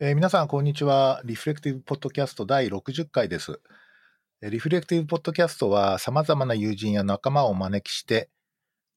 [0.00, 1.20] えー皆さん、こんにちは。
[1.24, 3.60] リフレクティブポッドキャスト第60回です。
[4.40, 8.30] リフレクティブポッドキャストは、様々な友人や仲間をお招きして、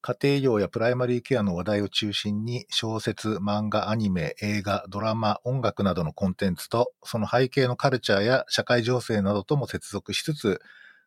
[0.01, 10.61] 家庭医療やプライマリーケアの話題を中心に、小説、漫画、アニメ、映画、ドラマ、音楽などのコンテンツと、その背景のカルチャーや社会情勢などとも接続しつつ、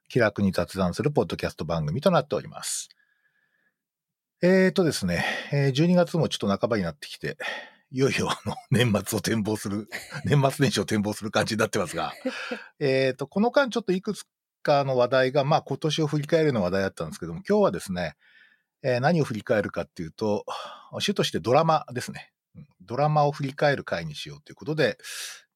[0.09, 2.89] 気楽に雑談するポッドキャスト番組となっております。
[4.43, 7.37] えーとですね、12月もちょっと半ばになってきて、
[7.95, 9.89] いよいよあの年末を展望する、
[10.27, 12.13] 年末年始を展望する感じになってますが、
[12.81, 14.25] えーと、この間ちょっといくつ
[14.65, 18.17] かの話題が、まあ今年を振り返るような話題だったんですけども、今日はですね、
[18.83, 20.45] えー何を振り返るかっていうと、
[20.99, 22.33] 主としてドラマですね。
[22.57, 24.99] うんドラマを振り返る回にしようということで、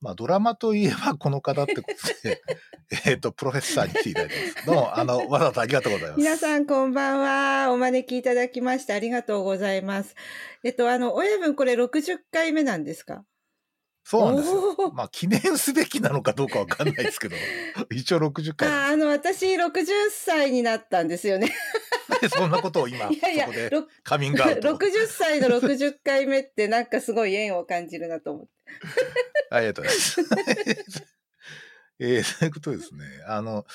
[0.01, 2.41] まあドラマといえばこの方ってことで、
[3.07, 4.67] えっと、プロフェッサーに来ていただいてます。
[4.67, 6.19] どうも、あの、わざわざありがとうございます。
[6.19, 7.73] 皆さんこんばんは。
[7.73, 10.15] お招きいただきましてありがとうございます。
[10.65, 13.25] えっと、あの、親分これ60回目なんですか？
[14.09, 14.91] そうなんですよ。
[14.95, 17.37] まあ記念すべきなのかどうかわかんないですけど、
[17.93, 21.55] 一応60回ああの、私60歳になったんですよね。
[22.23, 24.79] で そんなことを今、いやいや、そこでろカミングアウト。
[24.79, 28.51] 60歳の60回目ってなんかすごい縁を感じるなと思って。
[29.51, 31.07] ありがとうございます。
[31.99, 33.05] えー、そういうことですね。
[33.27, 33.67] あの、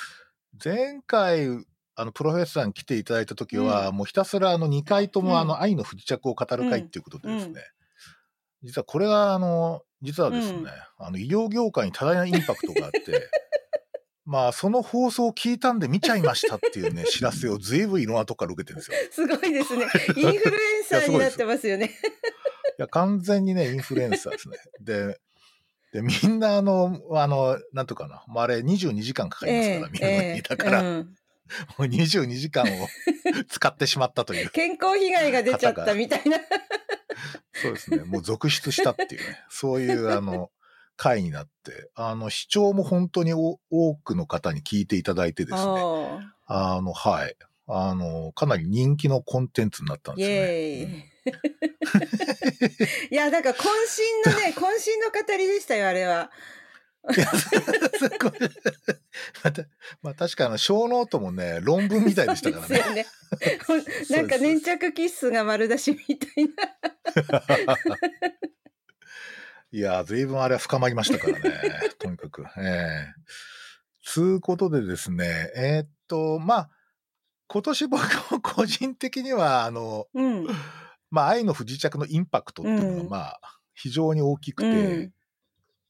[0.64, 7.64] 前回、あの、プロフェッサーに来ていただいたときは、もうひたすらあの2回とも、うんあの、愛の不時着を語る会っていうことでですね、うん
[8.64, 10.68] 実はこれが、あの、実はですね、うん
[11.06, 13.30] あの、医療業界に多大なインパクトがあって、
[14.26, 18.98] まあ、その放送を聞いたんで見ちゃいましたっていうね、知らせを随分いろんなとこから受けてるんですよ。
[19.12, 19.86] すごいですね。
[20.16, 21.88] インフルエンサーになってますよね。
[21.88, 21.90] い
[22.78, 24.58] や、完全にね、インフルエンサーですね。
[24.82, 25.20] で、
[25.94, 30.42] でみんな、あの、あの、なんとかな、もうあれ22時間かかりますから、見るのに。
[30.42, 31.16] だから、もうん
[31.80, 32.88] う22時間を
[33.48, 34.50] 使ってしまったという。
[34.50, 36.40] 健康被害が出ちゃったみたいな。
[37.54, 38.04] そうですね。
[38.04, 39.40] もう続出したっていうね。
[39.50, 40.52] そういう、あの、
[40.96, 45.60] 回になって、あの、視聴も本当にお多くの方に聞いていただいてですね。
[46.46, 47.36] あの、はい。
[47.68, 51.14] あの、かなり人気のコンテンツになったんイですよね。
[53.10, 53.64] いや、だから渾
[54.26, 56.32] 身のね、 渾身の語りでしたよ、あれは。
[59.44, 59.64] また、
[60.02, 62.76] まあ確かあの、小ノートもね、論文みたいでしたからね。
[62.76, 63.06] ですよね。
[64.10, 66.54] なんか粘着キッスが丸出しみたいな。
[69.72, 71.92] いや、随分あれは深まりましたからね。
[72.00, 72.46] とにかく。
[72.58, 73.14] ええ
[74.06, 76.70] つうことでですね、えーっと、まあ、
[77.48, 80.48] 今年僕も個人的には、あの、うん。
[81.10, 83.40] まあ、愛の不時着のインパクトっていうのが、うんまあ、
[83.74, 85.14] 非常に大きくて、うん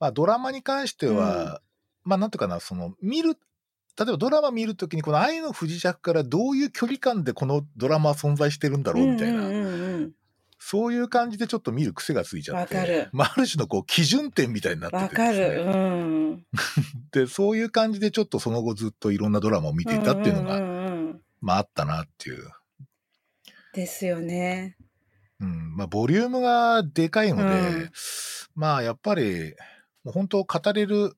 [0.04, 1.62] まあ、ドラマに関しては、
[2.04, 3.38] まあ、なんていうかな、その、見る、
[3.98, 10.12] 例えばドラマ見るときに、この愛の不時着からどういう距離感でこのドラマは存在してるんだろうみたいな、うんうんうん
[10.66, 15.58] そういう感じでちょっと見る癖がついちゃって、まあ、ある種のこう基準点みたいになってわてで。
[15.58, 16.46] うん。
[17.12, 22.50] で、そういう感じでちょっとその後ずっといろんなドラマを見ていたっていうのが、んんうんうんまああったなっていう。
[23.74, 24.78] ですよね。
[25.42, 25.76] うん。
[25.76, 27.50] まあボリュームがでかいので、う
[27.84, 27.92] ん
[28.56, 29.56] まあやっぱり、
[30.04, 31.14] もう本当語れる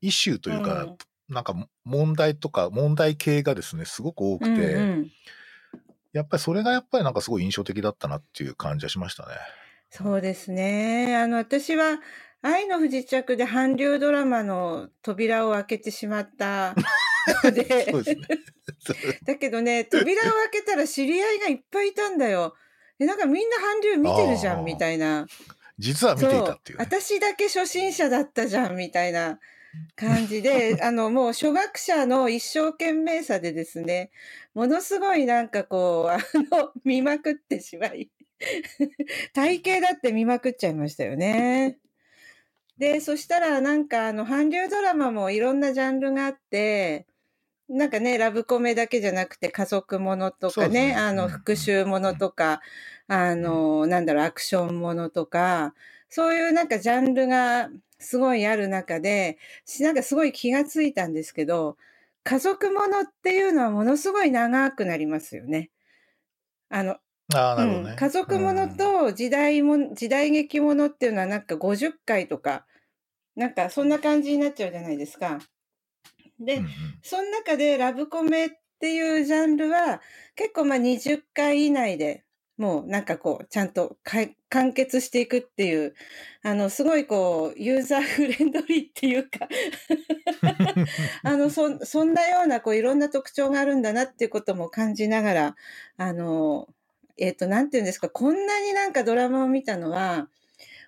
[0.00, 0.96] イシューというか、うん
[1.28, 1.54] なんか
[1.84, 5.10] 問題とか問題系がですね、すごく多くて、うんうん
[6.12, 9.34] やっぱりそれがやっぱりなんかすごい印象的だったなっていう感じはしましたね。
[9.90, 11.16] そうですね。
[11.16, 11.98] あの、私は、
[12.40, 16.74] 愛の不時着で韓流ドラマの扉を開けてしまった
[17.44, 17.92] ので、 ね。
[19.24, 22.54] だけどね、扉を開けたら知り合いがいっぱいいたんだよ。
[22.98, 25.26] え、なんかみんな韓流見てるじゃん、みたいな。
[25.78, 26.84] 実は見ていたっていう、ね。
[26.84, 29.38] 私だけ初心者だったじゃん、みたいな
[29.94, 34.10] 感じで、 あの、もう初学者の一生懸命さでですね、
[34.54, 36.18] ものすごいなんかこう、あ
[36.50, 38.10] の、見まくってしまい、
[39.32, 41.78] 体型だって見まくっちゃいましたよね。
[42.78, 47.06] で、そしたらなんかあの、韓流ドラマもいろんなジャンルがあって、
[47.68, 52.60] なんかね、ラブコメだけじゃなくて家族ものとかね、ねあの、うん復讐ものとか、
[53.08, 55.74] あの、なんだろう、アクションものとか、
[56.10, 61.76] そういうなんかジャンルがすごいある中で、しなんかすごい気がついたんですけど、
[62.24, 65.70] 家族ものっていうのはものすごい長くなりますよね。
[66.70, 66.96] あの、
[67.34, 67.90] ああ、なるほどね。
[67.92, 72.66] うん、家族ものと時代も、時代劇ものっていうのはなんか50回とか、
[73.36, 75.38] なんかそんな感じになっちゃうじゃないですか。
[76.40, 76.70] で、うんうん
[77.02, 78.50] その中でラブコメっ
[78.80, 80.00] ていうジャンルは
[80.34, 82.24] 結構まあ20回以内で
[82.58, 83.96] もうなんかこうちゃんと
[84.50, 85.94] 完結していくっていう
[86.42, 89.48] あのすごいこうユーザーフレンドリーっていうか
[91.22, 95.56] あのそそんなようなこういろんな特徴があるんだなっていうことも感じながら
[95.96, 96.68] あの
[97.16, 100.28] えっ、となんていうんですかこんなになんかドラマを見たのは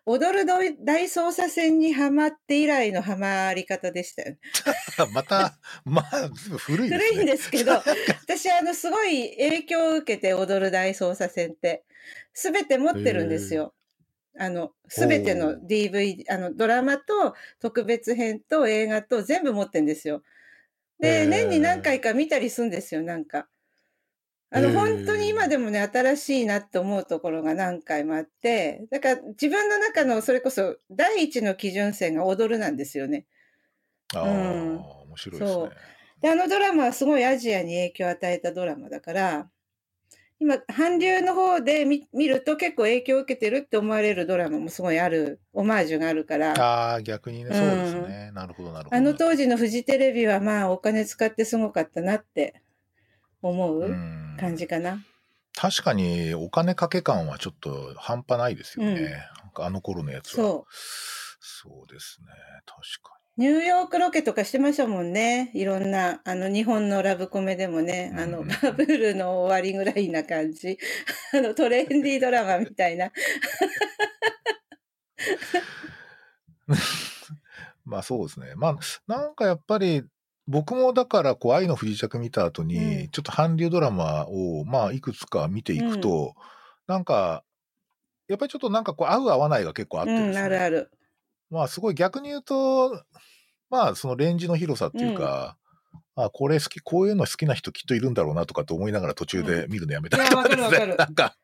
[0.06, 4.38] 踊る大捜査線にはまって以来のハマり方でしたよね。
[5.12, 7.18] また、まあ、古いですね。
[7.18, 7.72] 古いんですけど、
[8.24, 11.84] 私、あの、すごい影響を受けて踊る大捜査線って、
[12.32, 13.74] すべて持ってるんですよ。
[14.38, 20.22] あの、すべての DVD、あの、ドラマと特別編と映画と全部持ってるんですよ。
[21.00, 23.48] で、年に何回か見たりするんですよ、なんか。
[24.52, 33.26] あの、本当に今でもね、新しいなって思うところが何回もあって、だから自分の中のそれこそ第一の基準線が踊るなんですよね。
[34.12, 35.68] ああ、うん、面白いですね。
[36.20, 39.48] で、あのドラマはすごいアジアに影響を与えたドラマだから、
[40.40, 46.54] 今、韓流の方で見見ると結構影響を受けてるって思われるドラマもすごいある、オマージュがあるから。
[46.58, 48.32] ああ、逆にね、そうですね。
[48.32, 48.96] なるほど、なるほど。
[48.96, 52.62] あの当時のフジテレビはまあお金使ってすごかったなって
[53.42, 53.96] 思う
[54.38, 55.04] 感じかな。
[55.54, 59.26] 確かにお金かけ感はちょっと半端ないですよね。
[59.56, 60.44] うん、あの頃のやつは。
[60.46, 60.74] そう。
[61.40, 62.28] そうですね。
[62.66, 63.46] 確かに。
[63.46, 65.50] ニューヨークロケとかしてましたもんね。
[65.54, 70.78] いろんな、あの、日本のラブコメでもね、あの、バブルの終わりぐらいな感じ。
[71.32, 73.10] あの、トレンディードラマみたいな。
[77.84, 78.54] まあそうですね。
[78.56, 80.04] まあ、なんかやっぱり、
[80.46, 86.34] 僕もだからこう愛の不時着見た後に、ちょっと韓流ドラマをまあいくつか見ていくと、
[86.86, 87.44] なんか、
[88.28, 90.38] やっぱりちょっとなんかこう合う合わないが結構あってですね。
[90.38, 90.90] あるある。
[91.50, 93.02] まあすごい逆に言うと、
[93.70, 95.56] まあそのレンジの広さっていうか、
[96.16, 100.94] あこれ好き、こういうの好きな人きっといるんだろうなとかと思いながら途中で見るのやめたりとかですね。
[100.98, 101.36] なんか、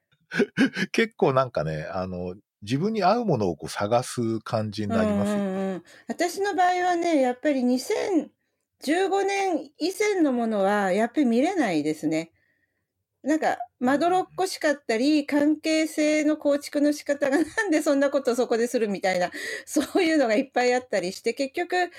[0.93, 5.43] 結構なんかね、あの、自分に合うものをこう探す感じになりますよね。
[5.43, 8.29] うんうんうん、私の場合はね、やっぱり2000、
[8.85, 12.33] 15年以前のものはやっぱり見れないですね。
[13.23, 19.33] なんか、まどろっこしかったり、関係性の構築の仕方が なんでそんなことそこでするみたいな、
[19.65, 21.91] そういうのがいっぱいあったりして、結局、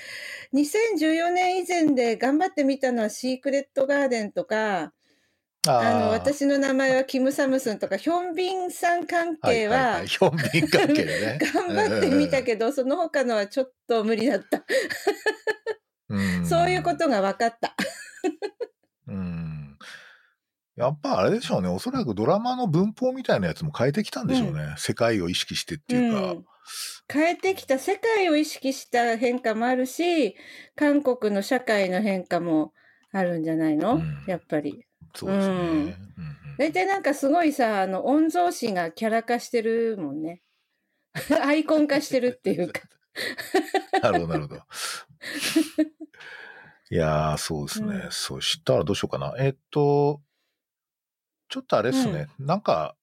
[0.53, 4.94] 2014年以前で頑張ってみたのはシークレットガーデンとか、
[5.69, 11.39] あの、私の名前はキム・サムスンとか、ヒョンビンさん関係は、はいはいはい、 ヒョンビン関係ね。
[11.53, 14.63] 頑張ってみたけど、その他のはちょっと無理だった。
[16.45, 17.75] そういうことが分かった。
[19.07, 19.77] うん。
[20.75, 21.69] やっぱあれでしょうね。
[21.69, 24.63] おそらくドラマの文法みたいなやつも変えてきたんでしょうね。
[24.63, 26.45] うん、世界を意識してっていうか、うん。
[27.12, 30.36] 変えてきた世界を意識した変化もあるし、
[30.75, 32.74] 韓国の社会の変化も
[33.12, 34.86] あるんじゃないの、うん、やっぱり。
[35.15, 35.95] そうですね。
[36.57, 40.42] 大体、なんかすごいさ、あの、御曹司がキャラ化してるもんね。
[41.44, 42.81] アイコン化してるっていうか。
[44.01, 44.62] なるほど、なるほど。
[46.90, 47.96] いやー、そうですね。
[48.06, 49.34] うん、そしたらどうしようかな。
[49.40, 50.22] えっと、
[51.50, 52.28] ちょっとあれですね。
[52.40, 52.96] うん、なんか、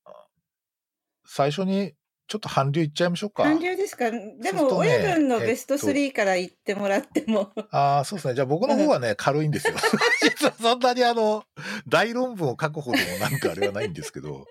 [1.27, 1.95] 最初に
[2.27, 3.43] ちょっと韓流いっちゃいましょうか。
[3.43, 4.11] 韓流ですか？
[4.11, 7.53] でも、親分のベスト3から言ってもらっても。
[7.71, 8.35] ああ、そうですね。
[8.35, 9.75] じゃあ僕の方はね、軽いんですよ。
[10.23, 11.45] 実はそんなにあの、
[11.87, 14.47] 大論文を書くほどもなんかあれはないんですけど。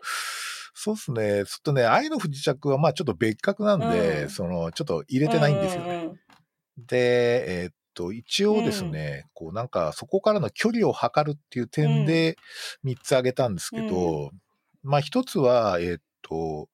[0.75, 1.45] そうですね。
[1.45, 5.89] ちょっとね、愛の不時着はまあちょっと別格なんで、うん、その、ちょっと入れてないんですよね。
[5.89, 6.19] うんうん
[6.77, 12.37] で、えー、っと、一応ですね、うん、こうなんかそこからの距離を測るっていう点で
[12.83, 14.29] 3つ挙げたんですけど、うん、
[14.83, 16.69] まあ一つは、えー、っと、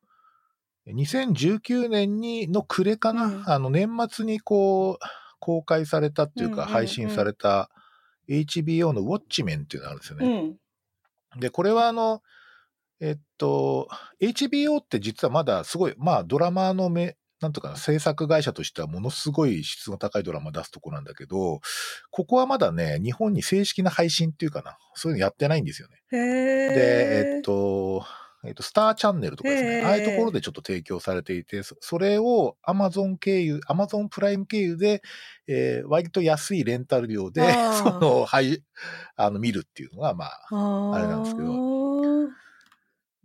[0.87, 5.05] 2019年にの暮れかな、うん、あの年末にこう
[5.39, 7.69] 公開されたっていうか配信された
[8.27, 10.55] HBO のウォッチメンっていうのがあるんですよね。
[11.37, 12.21] で、これはあの、
[12.99, 13.87] えっと、
[14.21, 21.61] HBO って実はまだすごい、まあドラマのめ、なんとかな、制作会社としてはものすごい質の高いドラマ出すとこなんだけど、
[22.11, 25.97] ここはまだね、日本に正式な配信っていうかな、そういうのやってないんですよね。
[26.11, 28.05] で、えっと、
[28.43, 35.01] えっと、スターチャンネルとかですね、ああいうところでちょっと提供されていて、それをアマゾン経由、アマゾンプライム経由で、
[35.47, 37.41] えー、割と安いレンタル料で、
[37.83, 38.63] その、はい、
[39.17, 41.78] あの、見るっていうのが、まあ、あれなんですけど、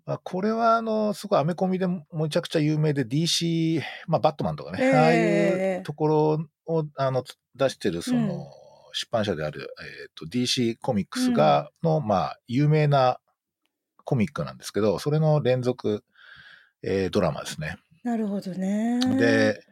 [0.07, 8.45] まあ、これは、あの、すごいアメコミでむちゃくちゃ有名で DC、まあ、バットマンとかね、えー、ああいうところを、あの、出してる、その、うん、
[8.93, 13.19] 出版社である、えっ、ー、と、DC コミックスが、の、まあ、有名な
[14.05, 16.05] コミックなんですけど、それの連続、
[16.83, 17.79] えー、ドラマですね。
[18.03, 19.01] なるほどね。
[19.17, 19.65] で、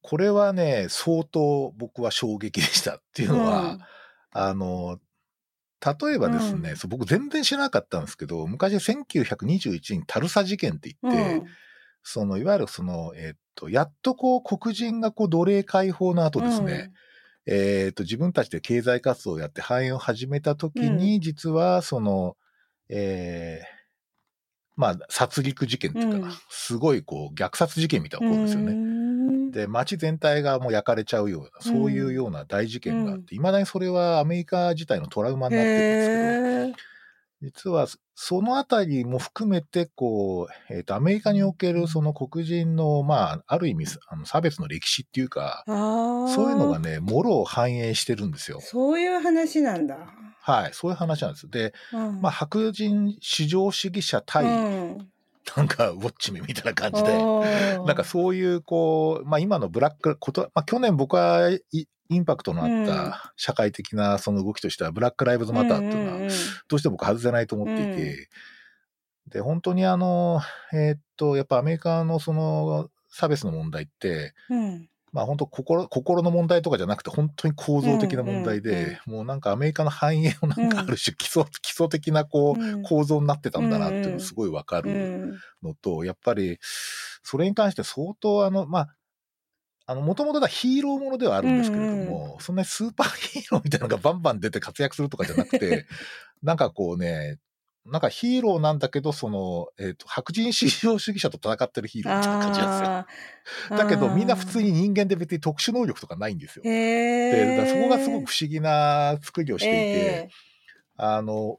[0.00, 3.80] これはね、相当僕は衝撃でしたっていうのは、うん、
[4.30, 4.98] あの、
[5.84, 11.44] 例えばですね、うん、そう僕全然知らなかったんですけど、昔1921年タルサ事件って言って、うん、
[12.02, 16.92] そのいわゆるその、えー、っと、やっとこう黒人がこう奴隷解放の後ですね、
[17.46, 22.36] うん、えー、っと、自分たちで経済活動をやって繁栄を始めた時に、実はその、
[22.88, 23.76] えー、
[24.76, 26.32] まあ、殺戮事件っていうかな、うん。
[26.48, 29.05] すごいこう、虐殺事件みたいな起こるんですよね。
[29.56, 29.62] ね。
[29.62, 36.96] で、街全体がもう焼かれちゃうような、そういうような大事件があって、いまだにそれはアメリカ自体のトラウマになってるんですけど。
[37.42, 45.62] 実はそのあたりも含めて、こう、えっ、と、アメリカにおけるその黒人の、まあ、ある意味、あの差別の歴史っていうか。
[45.66, 48.60] そういうのがね、もろを反映してるんですよ。
[48.62, 49.98] そういう話なんだ。
[50.40, 51.50] はい、そういう話なんです。
[51.50, 55.08] で、うんまあ、白人至上主義者対、うん
[55.56, 62.86] なんか、ウォッチメみたいな感じで、なんかそういう、こう、まあ今のブラック、こと、まあ去年僕はいインパクトのあっうん。
[62.86, 66.18] た社会的なその動きとしては、ブラック・ライブズ・マターっていうのは、
[66.68, 68.28] どうしても僕外せないと思っていて、
[69.28, 70.40] で、本当にあの、
[70.72, 82.82] えーっと、やっぱアメリカのその差別の問題って、うんまあ本当心、心の問題とかじゃなくて、本当に構造的な問題で、もうなんかアメリカの繁栄のなんかある種基礎、基礎的なこう、うん。
[82.82, 85.40] 構造になってたんだなっていううんうんのすごいわかうるん。
[85.62, 88.88] のと、やっぱり、それに関して相当あの、まあ、
[89.86, 95.86] あの、もともとはヒーローものではあるんですけれども、そんなにスーパーヒーローみたいなのがバンバン出て活躍するとかじゃなくて、
[96.42, 97.38] なんかこうね、
[97.90, 103.06] なんかヒーローなんだけど、その、えっ、と、白人至上主義者と戦ってるヒーローみたいな感じなんで
[103.66, 103.76] すよ。
[103.78, 106.62] だけど、みんな普通に人間で別に特殊能力とかないんですよ。
[106.64, 110.28] へで、そこがすごく不思議な作りをしていて、え。
[110.96, 111.58] あの、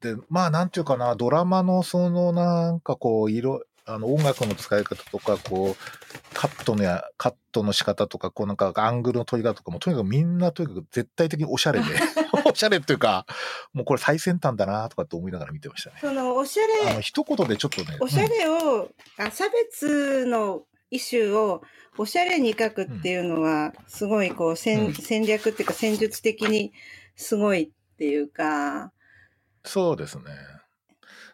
[0.00, 11.86] で、まあ、なんていうかな、ドラマのその、なんかこう、色、あの、音楽の使い方とか、こう、カットのや、カットの仕方とか、こう、なんか、アングルの取り方とかも、とにかくみんな、とにかく絶対的におしゃれで、
[12.50, 13.26] おしゃれっていうか、
[13.72, 15.96] もうこれ最先端だな、とかって思いながら見てましたね。
[16.00, 18.88] そのおしゃあの、れ一言でちょっとね、おしゃれを、
[19.18, 21.62] あ差別のイシューを
[21.98, 24.94] おしゃれに書くっていうのは、すごいこう戦,、うん。
[24.94, 26.72] 戦略っていうか戦術的に
[27.16, 28.92] すごいっていうか、
[29.64, 30.24] そうですね。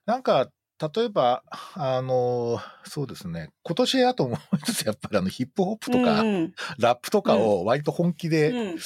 [0.05, 0.51] なんか、
[0.95, 1.43] 例えば、
[1.75, 6.55] あの、そうですね、今年あともう一つやっぱりあのヒップホップとか、うんうん。
[6.79, 8.79] ラップとかを割と本気で、うん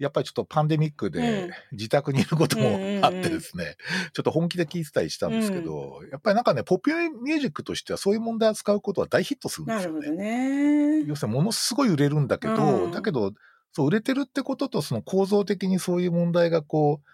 [0.00, 1.50] やっぱりちょっとパンデミックうでん。
[1.72, 3.04] 自宅にいることもうんうんうん。
[3.04, 3.76] あってですね、
[4.14, 10.10] ちょっと本気で聞いてたりしたんですけど、やっぱりなんかね、ポピュラーミュージックとしてはそういう問題を使うことは大ヒットするんですよね。
[10.10, 11.04] ね。
[11.06, 12.90] 要するにものすごい売れるんだけど、うん。
[12.90, 13.32] だけど、
[13.72, 17.06] そう売れてるってこととその構造的にそういう問題がこう、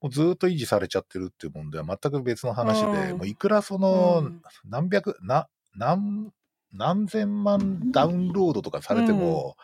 [0.00, 3.18] もうずーっと維持されちゃってるっていう問題は全く別の話で、うん。
[3.18, 4.42] もういくらその、うん。
[4.64, 6.32] 何百、な、何、
[6.72, 9.56] 何千万ダウンロードとかされても、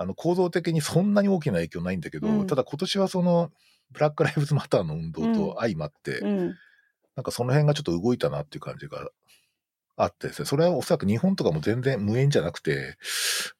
[0.00, 2.46] あの構造的にそんなに大きな影響ないんだけど、うん。
[2.46, 3.50] ただ今年はその、
[3.92, 6.38] ブラック・ライブズ・マターの運動と相まって、うん。
[7.16, 9.10] なんかその辺がちょっと動いたなっていう感じが
[9.98, 12.96] あってですね、それはおそらく日本とかも全然無縁じゃなくて、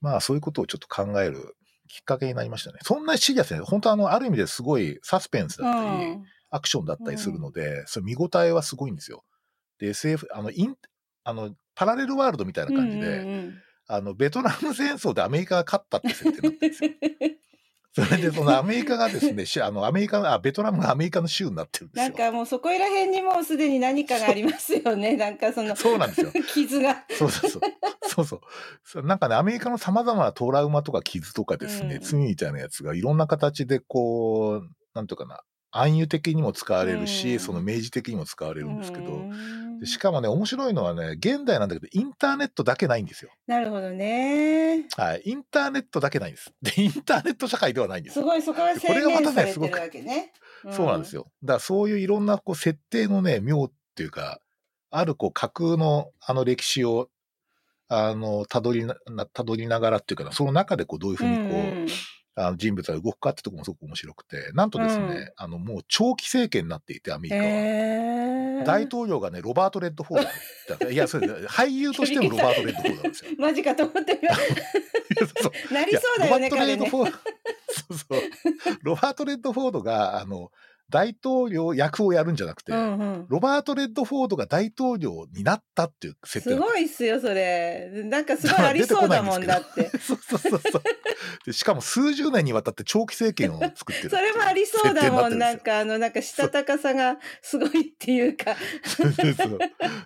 [0.00, 1.56] まあそういうことをちょっと考える
[1.88, 2.78] きっかけになりましたね。
[2.84, 6.24] そんなシリアスね、本当あの、ある意味ですごいサスペンスだったり、うん。
[6.48, 9.24] アクションだったりするので、それ見応えはすごいんですよ。
[9.78, 10.74] で、SF、あの、イン、
[11.22, 13.54] あの、パラレルワールドみたいな感じで、うんうん
[13.92, 16.90] あの、ベトナム戦争でアメリカが勝ったって設定になってるんですよ。
[17.92, 22.02] それで、そのアメリカがですね、しあの、アメリカの、あ、ベトナムがアメリカの州になってるんですよ。
[22.04, 25.16] なんかもうそこら辺にもうすでに何かがありますよね。
[25.18, 26.30] なんかそのそうなんですよ。
[26.54, 27.04] 傷が。
[27.10, 27.62] そうそうそう。
[28.06, 28.40] そうそう
[28.84, 29.02] そう。
[29.02, 35.42] なんかね、アメリカの様々なトラウマとか傷とかですね、うん罪みたいなやつがいろんな形でこう、なんとかな、
[35.72, 39.22] 暗喩的にも使われるし、うんその明示的にも使われるんですけど、
[39.84, 43.30] しかもね、面白いのはね、現代なんだけど、インターネットだけないんですよ。
[43.46, 44.86] なるほどね。
[44.96, 45.22] はい。
[45.24, 46.52] インターネットだけないんです。
[46.60, 48.20] で、インターネット社会ではないんですす。
[48.20, 50.32] ごいそこが制限されてるわけね。
[50.70, 51.30] そうなんですよ。
[51.42, 54.40] だからそういういろんなこう設定のね、妙っていうか、
[54.90, 57.08] あるこう架空のあの歴史を、
[57.88, 61.86] あの、たどりな、なたどりながらっていうかな、その中でこうどういうふうにこう、うん
[62.36, 68.64] あの人物が動くかってところもすごく面白くて、なんとですね、うんあの、もう長期政権になっていて、アメリカは。
[68.64, 70.28] 大統領がね、ロバート・レッドフォー
[70.78, 70.90] ド。
[70.90, 73.30] いや、それ、俳優としてもロバート・レッドフォードなんですよ。
[73.38, 74.20] マジかと思って
[75.72, 76.74] なりそうだよね、ロバート・レ。
[76.74, 77.18] ッドフォード、
[77.72, 78.22] そうそう。
[78.82, 80.50] ロバート・レッドフォードが、あの、
[80.90, 87.90] 大統領役をやるんじゃなくて、うんうんロバート・レッドフォードが大統領になったっていう設定すごいっすよ、それ。
[88.04, 89.90] なんかすごいありそうだもんだって。
[89.98, 90.82] そうそうそうそう
[91.46, 91.52] で。
[91.52, 94.10] しかも数十年にわたって長期政権を作ってる。
[94.10, 95.38] それもありそうだもん。
[95.38, 95.70] なんか。
[95.70, 98.56] かあの、なんかしたたかさがすごいっていうか。
[98.84, 99.58] そうそうそう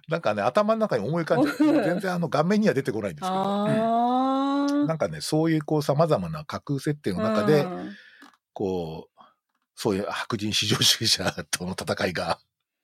[0.08, 1.56] なんかね、頭の中に思い浮かんじゃう。
[1.84, 3.34] 全然あの顔面には出てこないんですけど。
[3.34, 4.86] ああ。
[4.86, 7.66] なんかね、そういうこう様々な架空設定の中で、
[8.52, 9.13] こう、
[9.74, 12.38] そういう白人至上主義者との戦いが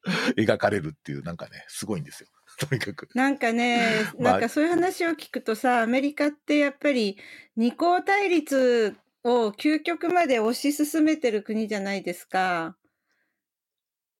[0.36, 2.28] 描かれるっていう、なんかね、すごいんですよ。
[2.58, 3.08] とにかく。
[3.14, 7.18] なんかね、 まあなんかそういう話を聞くとさ、アメリカってやっぱり
[7.56, 12.76] 二項対立を究極まで推し進めてる国じゃないですか。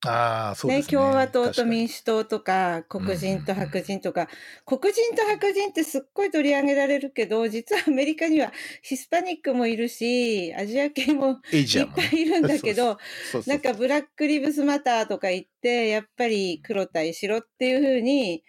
[0.07, 0.93] ああ、そうでね、すね。
[0.93, 4.29] 共和党と民主党とか、黒人と白人とか、
[4.65, 8.51] 黒人と白人ってすっごい取り上げられるけど、実はアメリカには
[8.83, 11.87] ヒスパニックもいるし、アジア系もいっ。
[11.95, 12.97] ぱいいるんだけど、
[13.47, 18.43] なんかブラックリブスマターとか言って、やっぱり黒対白っていう風に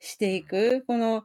[0.00, 0.84] していく。
[0.86, 1.24] この、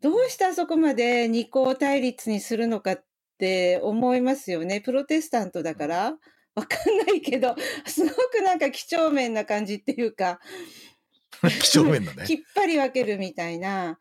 [0.00, 3.04] どうしてあそこまで二項対立にするのかっ
[3.36, 4.80] て思いますよね。
[4.80, 6.18] プロテスタントだから
[6.58, 10.40] わかんないけど、すごくなんか几帳面な感じっていうか、
[11.62, 12.24] 几帳面だね。
[12.26, 13.98] きっぱり分けるみたいな。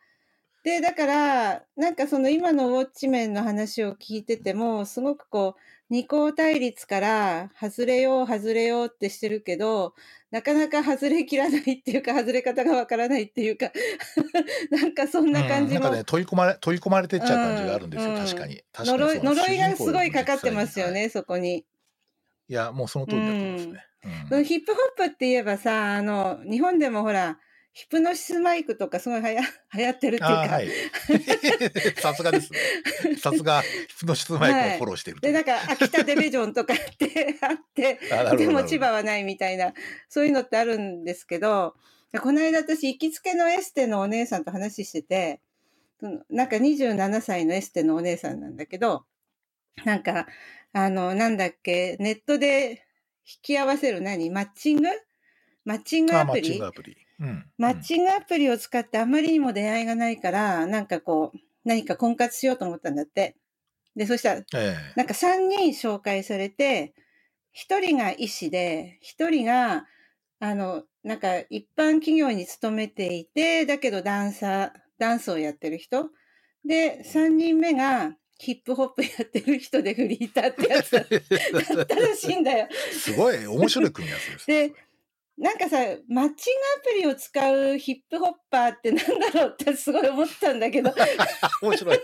[0.64, 9.94] で、だから、なんかその今のウォッチメンの話を聞いてても、すごくこう、二項対立から外れよう、外れようってしてるけど、
[10.30, 13.72] なかなか外れきらないっていうか、外れ方がわからないっていうか、
[14.70, 18.62] なんかそんな感じも、うんなんかね、問い込まれ、問い込まれてっちゃう感じがあるんですよ、うん確かに。
[18.74, 21.66] 確かに呪い、呪いがすごいかかってますよね、そこに。
[22.48, 23.86] いや、もうその通りだと思いますね。
[24.30, 27.40] そのヒップホップって言えばさ、あの、日本でもほら、
[27.74, 29.42] ヒプノシスマイクとかすごいはや
[29.76, 30.70] 流行ってるっていうか、はい。
[32.02, 32.60] さすがですね。
[33.22, 35.46] さすが、ヒプノシスマイクをフォローしているといで、う。
[35.46, 38.00] なんか、秋田デベジョンとかってあって、
[38.36, 39.74] でも千葉はないみたいな、
[40.10, 41.76] そういうのってあるんですけど、
[42.20, 45.42] この間私、行きつけのエステのお姉さんと話してて、
[46.30, 49.06] なんか27歳のエステのお姉さんなんだけど、
[49.86, 50.28] なんか、
[50.78, 52.86] あの、なんだっけ、ネットで
[53.26, 54.30] 引き合わせる何？
[54.30, 54.90] マッチング？
[55.66, 56.98] マッチングあーマッチンアプリグアプリ。
[57.20, 57.46] うん。
[57.58, 63.36] マッチングアプリを使ってあまりにも出会いがないから、なんかこう、何か婚活しようと思ったんだって。
[63.96, 66.94] で、そしたら、うんえなんか3人紹介されて、
[67.56, 69.88] 1人が医師で、1人が、
[70.40, 76.12] あの、なんか一般企業に勤めていて、だけどダンサー、ダンスをやってる人。
[76.64, 81.02] で、3人目がヒップホップ やってる人でフリーターってやつだ
[81.84, 82.68] ったらしいんだよ。
[82.70, 84.70] えすごい面白い組み合わせですね。
[84.70, 84.76] で、
[85.38, 85.78] なんかさ、
[86.08, 91.02] マッチングアプリを使うヒップホッパーってなんだろうってすごい思ったんだけど、で、
[91.62, 92.00] 面白い。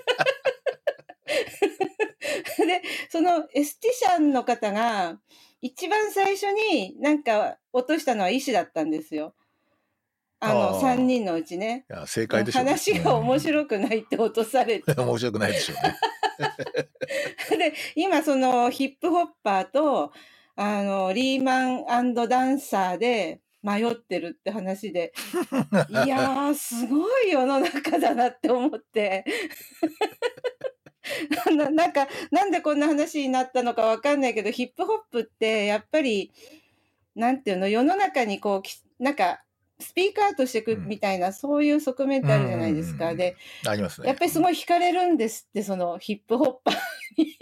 [3.10, 5.20] そのエスティシャンの方が、
[5.62, 9.34] 一番最初になんか落としたのは医師だったんですよ。
[10.40, 11.86] あの、あー3人のうちね。
[11.90, 12.72] いや、正解でしょうね。
[12.72, 13.40] 話が面い。
[13.40, 14.92] 白くないって落とされて。
[14.92, 15.96] うん面白くないでしょうね。
[17.50, 20.12] で、今そのヒップホッパーと、
[20.56, 25.14] あの、リーマンダンサーで迷ってるって話で、
[26.06, 29.25] いやー、すごい世の中だなって思って。
[31.56, 36.32] ななんか、なんでこんな話になったのかわかんないけど、ヒップホップってやっぱり、
[37.16, 39.44] なんていうの、世の中にこうき、なんか、
[39.79, 43.12] スピーカーとしていくみたいな、そういう側面ってあるじゃないですか。
[43.12, 43.36] うんで、
[43.68, 44.07] ありますね。
[44.07, 46.75] やっぱりすごい惹かれるんですって、そのヒップホッパー
[47.18, 47.38] に。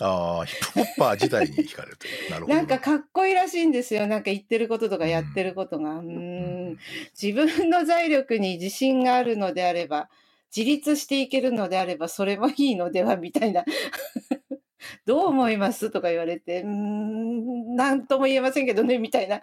[0.00, 2.30] ああ、ヒップホッパー自体に惹かれるという。
[2.30, 2.54] なるほど。
[2.56, 4.06] なんかかっこいいらしいんですよ。
[4.06, 5.96] なんか言ってることとかやってることが。
[5.98, 6.78] うーん。
[7.20, 10.08] 自分の財力に自信があるのであれば、
[10.54, 13.64] 自立していけるのであれば、それもいいのではみたいな。
[15.06, 19.40] どう思いますとか言われて、うーん、なんとも言えませんけどね、みたいな。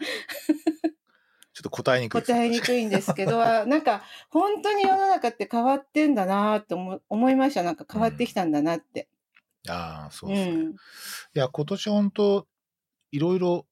[1.60, 2.22] ちょっと答えにくい。
[2.22, 7.63] 答えにくいんですけど、 あなんか本当に世の中って変わってんだなって思思いました。
[7.63, 9.10] なんか変わってきたんだなって。
[9.67, 10.56] ああ、そううですね。
[10.56, 10.76] いん。
[11.34, 12.48] や、今年本当、
[13.12, 13.67] いろいろ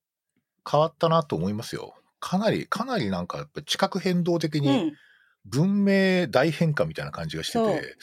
[0.69, 1.95] 変わったなと思いますよ。
[2.19, 4.97] かなり、かなりなんか、やっぱ地殻変動的にうん。
[5.45, 7.95] 文明大変化みたいな感じがしてそうて、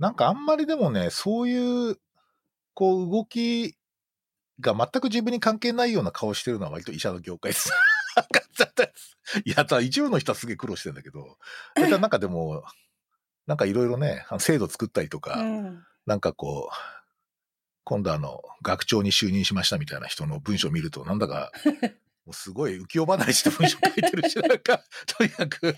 [0.00, 1.96] なんかあんまりでもね、そういう、
[2.74, 3.76] こう、動き
[4.58, 7.70] が全く自分に関係ないような顔してるのは割と医者の業界です。
[9.44, 11.38] いや、ただ一部の人はすげえ苦労してるんだけど、
[11.74, 12.64] だからなんかでも、
[13.46, 15.84] なんかいろいろね、制度作ったりとか、うん。
[16.06, 16.74] なんかこう、
[17.84, 21.50] 今度あの、学長に就任しましたみたいな人の文章を見ると、なんだか、
[22.26, 25.74] もうすごい浮世離れした文章書いてるし、なんか、 とにかく、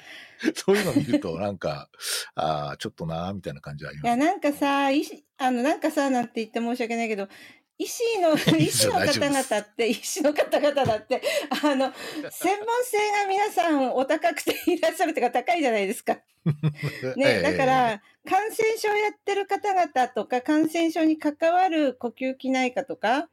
[0.54, 1.88] そういうのを見ると、なんか、
[2.34, 4.28] ああ、ちょっとなーみたいな感じありいや、ます。
[4.28, 7.28] なんかさ、医師、あの、なんかさ、なんて言って申し訳ないけど、
[7.78, 11.92] 医師の、医師の方々って、医師の方々だって、あの、
[12.30, 16.18] 専門性が皆さんお高くていらっしゃるというか高いじゃないですか。
[17.16, 23.28] ね、だか、ら、感染症やってる方々とか、感染症に関わる呼吸器内科とか、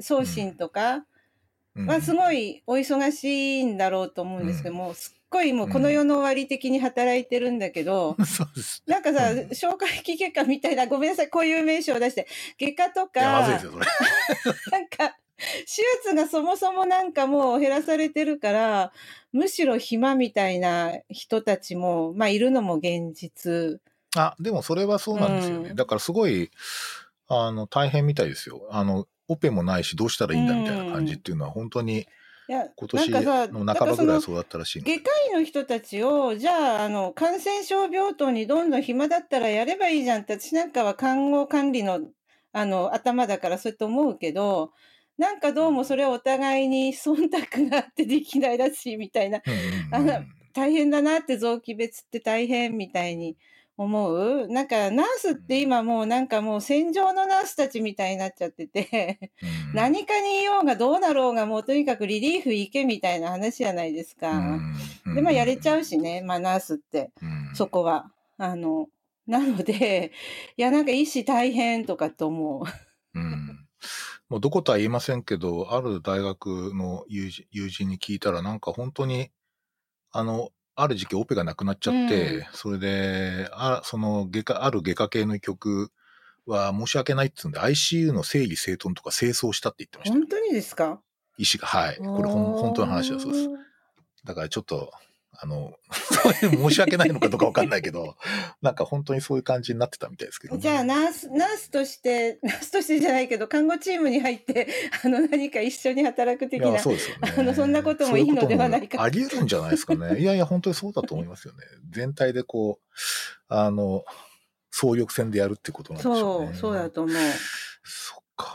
[0.00, 1.06] 送信とか、
[1.74, 2.16] まあ、すい。
[2.16, 8.82] ごいお忙しいんだろうと思うんですけどうも、すっごいもうこの世の終わり的に働いてるんだけど、 そうです。
[8.86, 12.28] なんかさ、うん消化器外科みたいな、ごめんなさい、こういう名称を出して、
[12.60, 13.20] 外科とか。
[14.70, 18.92] なんか、手術がそもそもなんかもう減らされてるから、
[19.32, 23.80] むしろ暇みたいな人たちも、まあいるのも現実。
[24.16, 25.70] あ、でもそれはそうなんですよね。
[25.70, 26.50] うんだからすごい、
[27.28, 28.68] あの、大変みたいですよ。
[28.70, 32.06] あの、オペもないし、どうしたらいいんだみたいな感じっていうのは、本当に、
[32.48, 34.96] いや、今年さ、の半ばぐらいそうだったらしいので。
[34.96, 42.00] 外科医の人たちを、じゃあ、あの、感染症病棟にどんどん暇だったらやればいいじゃんって、私なんかは看護管理の、
[42.52, 44.72] あの、頭だからそうやって思うけど、
[45.18, 49.40] なんかどうもそれはお互いに忖度があってできないらしいみたいな、
[50.52, 53.36] 大変だなって臓器別って大変みたいに
[53.76, 54.48] 思う。
[54.48, 64.30] なんかナースって今もうなんかもう戦場のナースたちみたいになっちゃってて、うん 何かにいようがどうだろうがもうとにかくリリーフ行けみたいな話じゃないですか。
[64.32, 68.10] うんで、まあやれちゃうしね、まあナースって、うんそこは。
[68.38, 68.88] あの、
[69.26, 70.12] なので、
[70.56, 72.64] いやなんか医師大変とかと思
[73.14, 73.18] う。
[73.18, 73.58] うん
[74.28, 79.30] もうどことは言いませんけど、ある大学の友人友人に聞いたら、なんか本当に、
[80.10, 85.90] あの、ある時期オペがなくなっちゃって、うんそれで、あその外科、ある外科系の曲
[86.46, 90.14] は申し訳ないって言うんで、ICU の整理整頓とか清掃したって言ってました。
[90.14, 91.00] 本当にですか？
[91.38, 91.96] 医師が、はい。
[91.96, 93.48] これほん本当の話だそうです。
[94.24, 94.92] だからちょっと、
[95.42, 95.74] あの、
[96.38, 98.16] 申し訳ないのかどうかわかんないけど、
[98.62, 104.68] なんか本当にそういう感じになってたみたいですけど、じゃあナース、ナースとして、 ナースとしてじゃないけど、看護チームに入って、
[105.04, 106.78] あの、何か一緒に働く的な。
[106.78, 107.34] そうですよね。
[107.36, 110.20] あのそんなこともいいのではないかそううあり得るんじゃないですかね。
[110.20, 111.64] いやいや、本当にそうだと思いますよね。
[111.90, 112.94] 全体でこう、
[113.48, 114.04] あの、
[114.70, 116.46] 総力戦でやるってことなんでしょうね。
[116.50, 117.16] そう、そうだと思う。
[117.82, 118.46] そっか。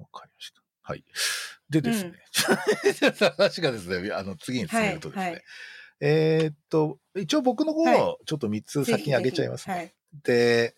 [0.00, 0.62] わかりました。
[0.82, 1.04] はい。
[1.70, 2.12] でですね、
[3.38, 5.42] 話がですね、あの、次に進めるとですね、はいはい
[6.04, 9.74] えーっと、一応僕の方はちょっと3つ先に挙げちゃいますね。
[9.74, 9.92] はい。
[10.24, 10.74] で、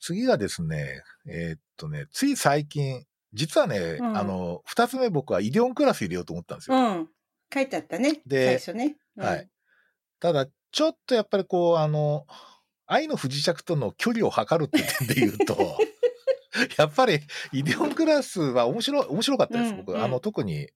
[0.00, 6.76] 次がですね、えーっとね、つい最近、実はね、うんあの、二つ目僕はイデオンクラス入れようと思ったんですよ。
[6.76, 7.08] うん。
[7.52, 8.20] 書いてあったね。
[8.26, 8.96] で最初ね。
[9.16, 9.48] うんはい。
[10.20, 12.26] ただ、ちょっとやっぱりこう、あの、
[12.86, 15.78] 愛の不時着との距離を測るって点で言うと、
[16.76, 17.20] やっぱり
[17.52, 19.92] イデオンクラスは面白い、面白かったです、僕。
[19.92, 20.68] うんうんあの、特に、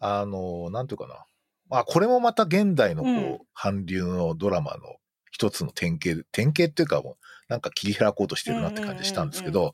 [0.00, 1.24] あの、なんていうかな。
[1.68, 4.96] まあ、これもまた現代のこう、うん韓流のドラマの
[5.30, 7.16] 一つの典型、典型っていうかもう、
[7.48, 9.72] なんか切り開こうとしてるなって感じしたんですけど、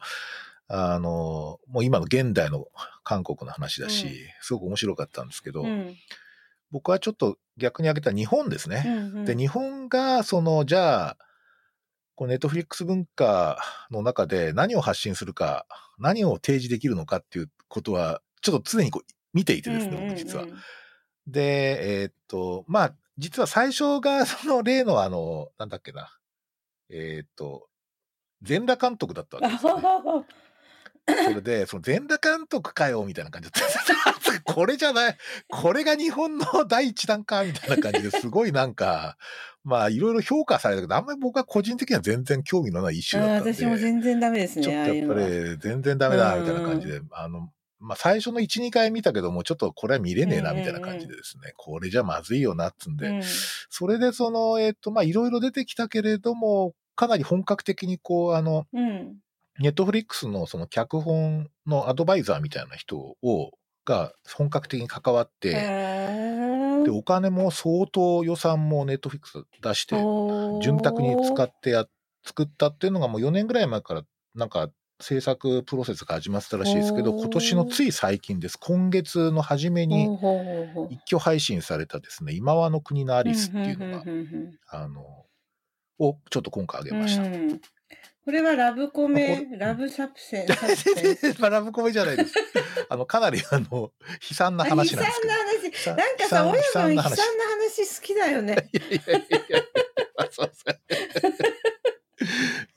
[0.68, 2.66] あの、もう今の現代の
[3.02, 5.96] 韓国の話だし、うんすごく面白かったんですけど、うん。
[6.70, 8.84] 僕はちょっと逆に挙げた日本ですね。
[8.86, 11.16] うんうんで、日本が、その、じゃあ、
[12.20, 13.58] ネットフリックス文化
[13.90, 15.66] の中で何を発信するか、
[15.98, 20.46] 何を提示できるのかっていうことは、ちょっと常にこう見ていてですね、僕実は。
[21.26, 26.10] で、えーっと、まあ、実は最初が、その例のあの、なんだっけな、
[26.90, 27.68] えーっと、
[28.42, 29.82] 全裸監督だったわけですよ、ね。
[31.06, 33.70] それで、その全裸監督かよ、みたいな感じだっ
[34.34, 34.40] た。
[34.52, 35.16] これじゃない、
[35.48, 39.16] これが日本の第一弾か、みたいな感じですごいなんか、
[39.64, 43.54] まあ、いろいろ評価されたけど、あんまり僕は個人的には全然興味のないイシューだったんで。
[43.54, 44.64] 私も全然ダメですね。
[44.64, 47.52] ちょっとやっぱり全然ダメだ、みたいな感じで、あの、
[47.82, 53.22] まあ、最初の1、2回見たけども、ちょっとこれは見れねえな、みたいな感じでですね、これじゃまずいよな、っつんで、うん。
[53.68, 59.16] それでその、えっ、と、まあ、いろいろ出てきたけれども、かなり本格的にこう、あの、うん。
[59.58, 63.50] ネットフリックスのその脚本のアドバイザーみたいな人を、
[63.84, 65.50] が本格的に関わって、
[66.84, 71.86] で、お金も相当予算もネットフリックス出して、潤沢に使っってや、
[72.24, 74.02] 作ったっていうのがもう4年ぐらい前から、
[74.34, 74.70] なんか
[75.02, 78.56] 制作プロセスが始まってたらしいですけど、今年のつい最近です。
[78.56, 80.04] 今月の初めに
[80.90, 84.04] 一挙配信されたですね、今はの国のアリスっていうのが
[84.70, 85.26] あの、
[85.98, 87.22] をちょっと今回あげました。
[87.22, 87.60] うん
[88.24, 90.46] これはラブコこメ、れラブサプセ
[91.40, 92.34] まあラブコメじゃないです。
[92.88, 93.92] あの、かなりあの、悲
[94.32, 95.34] 惨なあ話なんですけど。
[95.34, 95.96] 悲惨さな話。
[95.96, 98.68] なんかさ、悲親分悲惨な話話好きだよね。
[98.72, 99.62] いやいやいやいや、
[100.16, 100.72] まあそうですか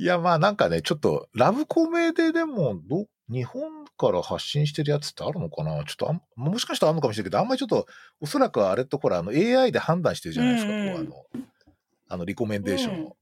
[0.05, 5.83] いや、まあなんかね、ちょっと、ラブコメででも、ど、日本から発信してるやつってあるのかな？
[5.83, 7.87] ちょっとあん、もしかしたらあるのかもしれないけど、あんまりちょっと、
[8.21, 11.41] おそらくあれとほら、あの、AI で判断してるじゃないですか、うんうんこう、あの、
[12.09, 12.97] あの、リコメンデーションを。
[12.97, 13.13] うん。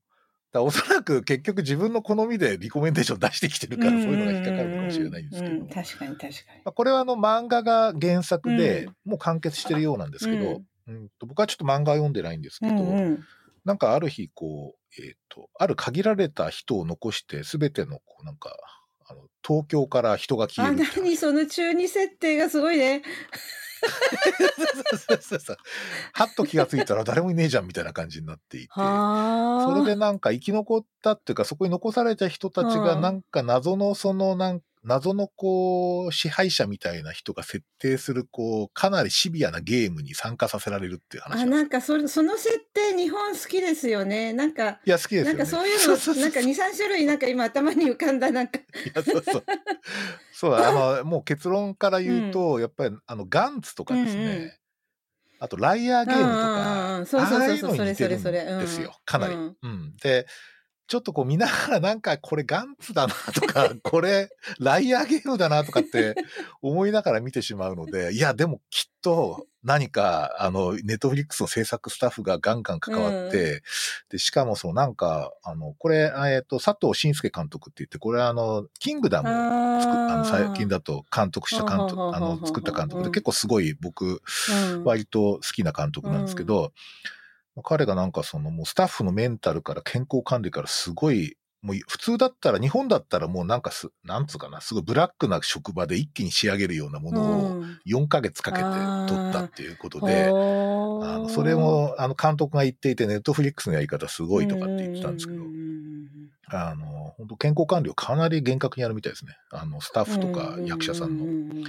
[0.52, 5.56] だおそらく結局自分の好みでリコメンデーション出してきてるから、そういうのが引っかかるのかもしれないんですけど。
[5.56, 6.32] うんうん確かに確かに。
[6.66, 9.12] まあ、これはあの漫画が原作で、うん。
[9.12, 10.96] もう完結してるようなんですけど、うん。
[10.96, 13.24] うんと僕はちょっと漫画は読んでないんですけうど、んうん。
[13.64, 18.56] なんかある日こう、えっ、と、ある限られた人を残して、すべてのこうなんか、
[19.06, 23.02] あの東京から人が消あ、えるっていう何その中二設定がすごいね。
[26.14, 28.68] はっと気がついたら誰もいねえじゃんみたいな感じになっていて。
[28.70, 29.66] はあ。
[29.68, 44.34] それでなんか生き残ったっていうか、そこに残された人たちがうんなんか謎のそのなん謎のこう、支配者みたいな人が設定する、こう、かなりシビアなゲームに参加させられるっていう話あ、なんかそれその設定日本好きですよね。
[44.34, 45.34] なんか、いや、好きですよね。
[45.34, 48.60] なんかそういうの、なんか2、3種類なんか今頭に浮かんだなんか。
[48.60, 49.44] いや、そうそう。
[50.34, 54.52] そう、あの、もう結論から言うと、やっぱり、あの、ガンツとかですね、うんうん
[55.40, 59.34] あと、ライアーゲームとうんうんうんか、ああいうのに似てるんですよ、うんかなり。
[59.34, 59.96] ううんん。
[60.02, 60.26] で、
[60.88, 66.16] ちょっとこう見ながらなんかこれガンツだなとか、 これライアーゲームだなとかって
[66.62, 73.64] 思いながら見てしまうので、いや、でもきっと何か、あの、ネットフリックスの制作スタッフがガンガン関わって、
[74.10, 84.22] で、しかもそのなんか、あの、これ、えっと、佐藤慎介監督って言って、これあの、キングダムあの最近だと監督した監督、あの、作った監督で結構すごい僕、
[84.76, 84.84] うん。
[84.84, 86.74] 割と好きな監督なんですけど、
[87.62, 97.80] 彼がなんかそのもうスタッフのメンタルから健康管理からすごい、もう普通だったら、日本だったらもうなんかす、なんつうかな、すごいブラックな職場で一気に仕上げるようなものをうん。
[97.86, 105.94] 4ヶ月かけて撮ったっていうことで、ほーあのそれもあの監督が言っていて、ネットフリックスのやり方すごいとかって言ってたんですけどう、ん
[106.48, 109.38] あの、本当健康管理をかなり厳格にやるみたいですね。
[109.52, 111.28] あの、スタッフとか役者さんのう。
[111.28, 111.64] うんうん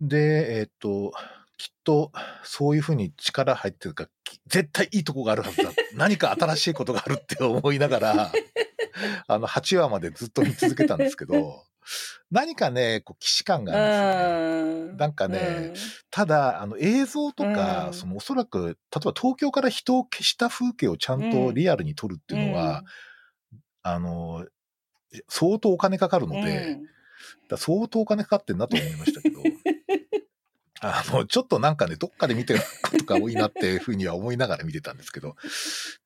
[0.00, 1.12] で、えっ、と、
[1.60, 2.10] きっと、
[2.42, 4.06] そういうふうに力入ってるか
[4.46, 5.72] 絶対いいとこがあるはずだ。
[5.94, 8.32] 何か新しいことがあるって思いながら、
[9.28, 11.66] あの、8話までずっと見続けたんですけど、
[12.30, 14.90] 何かね、こう、既視感があるんですよね。
[14.92, 14.96] うん。
[14.96, 15.74] なんかね
[16.10, 17.92] ただ、あの、映像とか、うん。
[17.92, 22.84] その、おそらく、例えば東京から人を消した風景をちゃんとリアルに撮るっていうのは、
[23.82, 24.46] あの、
[25.28, 26.78] 相当お金かかるので、
[27.56, 29.42] 相当お金かかってんなと思いましたけど、
[30.80, 35.36] あの、ちょっとなんかね、どっかで見てることが多いなっていうふうには思いながら見てたんですけど、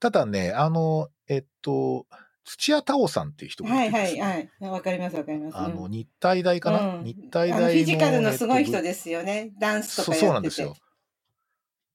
[0.00, 2.06] ただね、あの、えっと、
[2.44, 4.70] 土屋太鳳さんっていう人がはいいてですねはいはい。
[4.70, 5.56] わかりますわかります。
[5.56, 7.66] あの、うん日体大かな、うん日体大の。
[7.68, 9.52] フィジカルのすごいえっと人ですよね。
[9.58, 10.26] ダンスとそうかやってて。
[10.26, 10.76] そうなんですよ。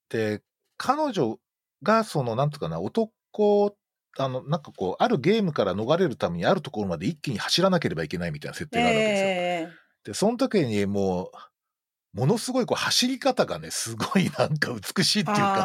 [0.09, 0.41] で、
[0.77, 1.39] 彼女
[1.83, 3.75] が、その、なんとかな、男、
[4.17, 9.27] あの、なんかこう、あるゲームから逃れるためにあるところまで一気に走らなければいけないみたいな設定があるわけですよ。
[9.27, 9.69] え
[10.05, 11.31] で、その時にもう、
[12.13, 15.55] ものすごいこう走り方がね、すごいなんか美しいってえいうか、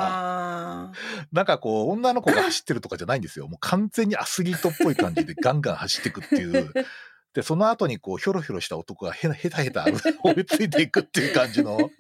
[0.91, 0.93] あ
[1.33, 3.49] なんかこう、女の子が走ってるとかじゃないんですよ。
[3.49, 6.73] もう完全にアスリートっぽい感じでガンガン走っていくっていう。
[7.35, 9.85] で、その後にこう、ひょろひょろした男がへへたへた
[10.23, 11.91] 追いついていくっていう感じの、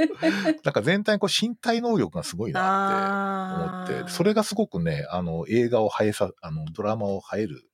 [0.63, 7.69] なんか全体にこう身体能力がすごいーなって思って、それがすごくね、あの、映画を映えさ、あの、ドラマを映える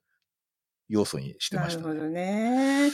[0.88, 1.88] 要素にしてましたね。
[1.88, 2.90] なるほどね。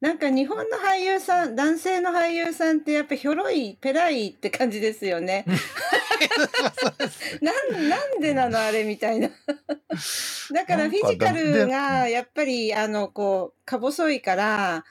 [0.00, 5.44] なんか日本の俳優さん、男性の俳優さんってやっぱひょろい、ペライって感じですよね。
[7.42, 9.28] なんなんでなのあれみたいな。
[10.54, 14.84] だからフィジカルがやっぱりあのこうか細いから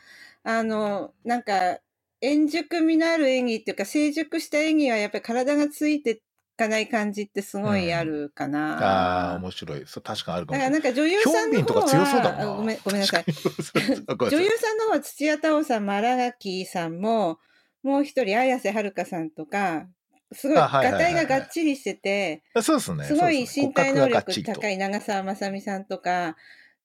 [0.44, 1.80] あのなんか
[2.22, 6.20] 円熟味のある演技っていうか成熟した演技はやっぱり体がついてい
[6.58, 9.30] かない感じってすごいあるかな。
[9.30, 9.84] ああ、面白い。
[9.86, 10.82] そう確かにあるかだもしれない。
[10.82, 13.26] からなんか女優さんの方はあごめん ごめんなさい。
[13.28, 17.40] 女優さんの方は土屋太鳳さんも新垣さんも
[17.84, 19.88] もう一人綾瀬はるかさんとか
[20.34, 22.44] すごいあがたいががっちりしてて。
[22.62, 23.06] そうですね。
[23.06, 26.36] すごい身体能力高い長澤まさみさんとか、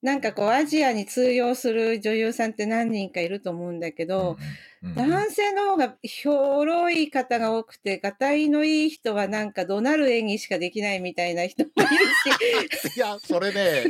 [0.00, 4.38] なんかこうアジアに通用する女優さんって何人かいると思うんだけど、うんうんうん
[4.82, 11.88] 男性の方がひょろい方が多くて、がたいのいい人はなんか怒鳴る演技しかできないみたいな人もいる
[12.90, 13.84] し、 いや、それね、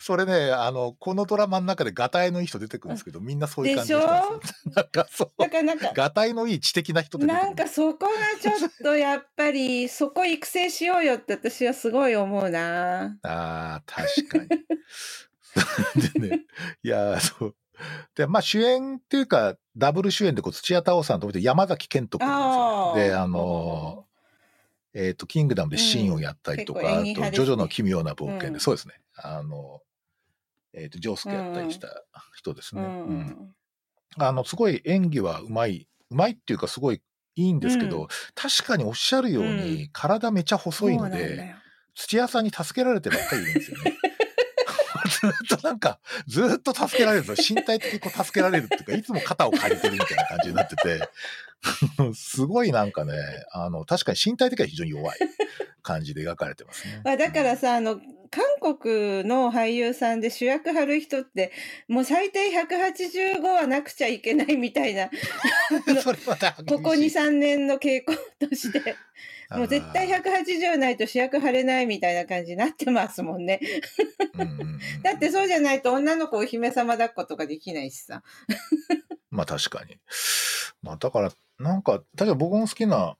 [0.00, 4.72] それね、あの、このドラマの中でガタイのいい人出てくるんですけど、みんなそういう感じでしたんですよ。
[4.74, 7.18] なんかそう、だからなんか、ガタイのいい知的な人。
[7.18, 13.16] なんかそこがちょっとやっぱり、そこ育成しようよって私はすごい思うな。
[13.22, 14.48] ああ、確かに。
[16.18, 16.40] でね、
[16.82, 17.56] いや、そう。
[18.14, 23.12] で、まあ主演っていうか、ダブル主演でこう土屋太鳳さんと山崎賢人君なんですよ。
[23.12, 24.06] で、あの、
[24.94, 28.94] えっ、と、キングダムでシーンをやったりとか、うん結構演あと、ジョジョの奇妙な冒険で、うんそうですね。
[29.16, 29.80] あの、
[30.72, 31.88] えっ、と、ジョースケやったりした
[32.34, 32.84] 人ですうね。
[32.84, 33.54] うんん。
[34.16, 37.02] あの、すごい演技はうまい、うまいっていうかすごい
[37.34, 41.54] いいんですけど、うん確かにおっしゃるように、う体めちゃ細いので、
[41.94, 43.98] 土屋さんに助けられてばっかりいるんですよね。
[45.48, 47.56] ずっとなんか、ずっと助けられるんですよ。
[47.56, 51.08] 身体的にこう助けられるっていうか、いつも肩を借りてるみたいな感じになってて、
[52.14, 53.14] すごいなんかね、
[53.52, 55.18] あの、確かに身体的には非常に弱い
[55.82, 57.00] 感じで描かれてますね。
[57.04, 61.52] あだからさあの韓国の俳優さんで主役張る人って
[61.86, 65.08] もう最低185はなくちゃいけないみたいな
[66.66, 68.96] ここ23年の傾向として
[69.50, 73.60] もう絶対180ないと主役張れないみたいな感じになってますもんね。
[74.34, 78.22] うんうんうん だってそうじゃないと女の子お姫様抱っことかできないしさ。
[79.30, 79.98] まあ確かに。
[80.82, 83.16] まあだから、なんか、例えば僕の好きな、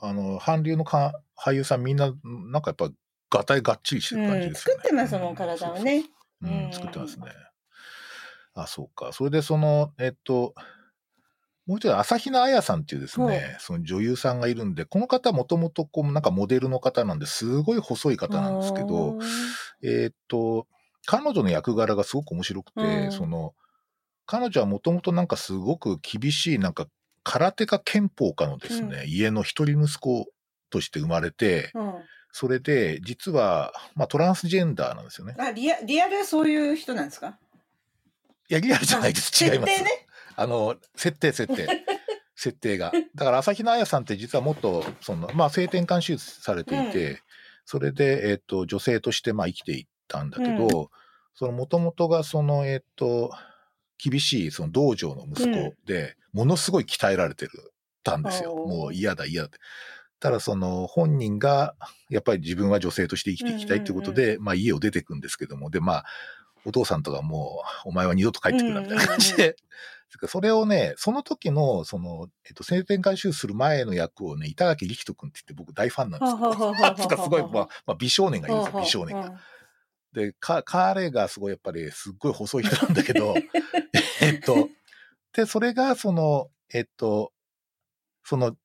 [0.00, 2.90] あの、韓流のか俳優さんみんな、なんかやっぱ、
[3.30, 4.82] がたいがっちりしてる感じうん、ですよね。
[4.82, 6.04] 作ってますもん、体をね。
[6.42, 7.26] うん、うん作ってますね。
[8.54, 9.12] あ、そうか。
[9.12, 10.54] それでその、えっと、
[11.66, 19.18] もう一人、朝比奈彩さんっていうですね、その女優さんがいるんで、この方もともとこう、なんかモデルの方なんですごい細い方なんですけど、
[19.82, 20.66] えっと、
[21.06, 23.54] 彼女の役柄がすごく面白くて、うんその、
[24.26, 26.86] 彼女はもともとなんかすごく厳しい、なんか
[27.22, 30.26] 空手家憲法家のですね、家の一人息子
[30.70, 31.94] として生まれて、うんうん
[32.36, 35.36] それで、実は、まあトランスジェンダーなんですよね。
[35.38, 37.38] あリアリアルそういう人なんですか？
[38.48, 39.44] いや、リアルじゃないです。
[39.44, 39.72] 違います。
[39.72, 40.03] 設定ね。
[40.36, 41.66] あの、設定、設定。
[42.36, 42.92] 設定が。
[43.14, 47.22] だから、朝比奈彩さんって実はもっと、その、まあ、性転換手術されていて、
[47.64, 50.90] それで、えっ、と、女性として、まあ、生きていったんだけど、
[51.34, 53.32] その、もともとが、その、えっ、と、
[53.98, 58.52] 厳しい、その、道場の息子で、ものすごい鍛えられてる、たんですよ。
[58.52, 59.58] おーもう嫌だ、嫌だって。
[60.20, 61.74] ただ、その、本人が、
[62.10, 66.04] やっぱり自分は女性として生きていきたいっていうことで、まあ、家を出てくんですけども、で、まあ、
[66.64, 69.56] お父さんとかもう、お前は二度と帰ってくるなみたいな感じで、
[70.26, 76.94] それをね、その時の、その、えっと、性転換手術する前の役をね、板垣力人君って言って僕大ファンなんですほうほうほうほうほうよ。
[77.00, 77.50] つかすごい、まあ、
[77.86, 79.26] まあ、美少年がいるんですよ、美少年が。
[79.26, 79.38] うん
[80.14, 83.34] で、か、彼がすごいやっぱりすっごい細い人なんだけど、
[84.22, 84.68] えっと、
[85.34, 87.32] で、それがその、えっと、
[88.22, 88.56] その、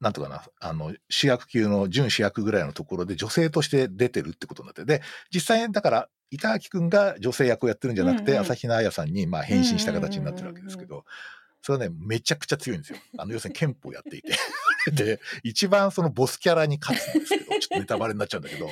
[0.00, 5.00] なんとかな、あの、主役級の準主役ぐらいのところで女性として出てるってことになって、で、
[5.32, 11.04] 実際だから、板垣くんが女性役をやってるんじゃなくて、うんうん朝比奈彩さんにまあ変身した形になってるわけですけど、
[11.62, 12.98] それはね、めちゃくちゃ強いんですよ。
[13.18, 14.32] あの、要するに憲法やっていて。
[14.92, 18.68] で、一番そのボスキャラに勝つんですけど、 ちょっとネタバレになっちゃうんだけど、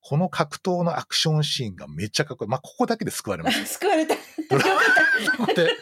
[0.00, 2.50] この格闘のアクションシーンがめっちゃかっこいい。
[2.50, 3.64] まあ、ここだけで救われます。
[3.78, 4.16] 救われた。
[4.16, 5.76] そこで、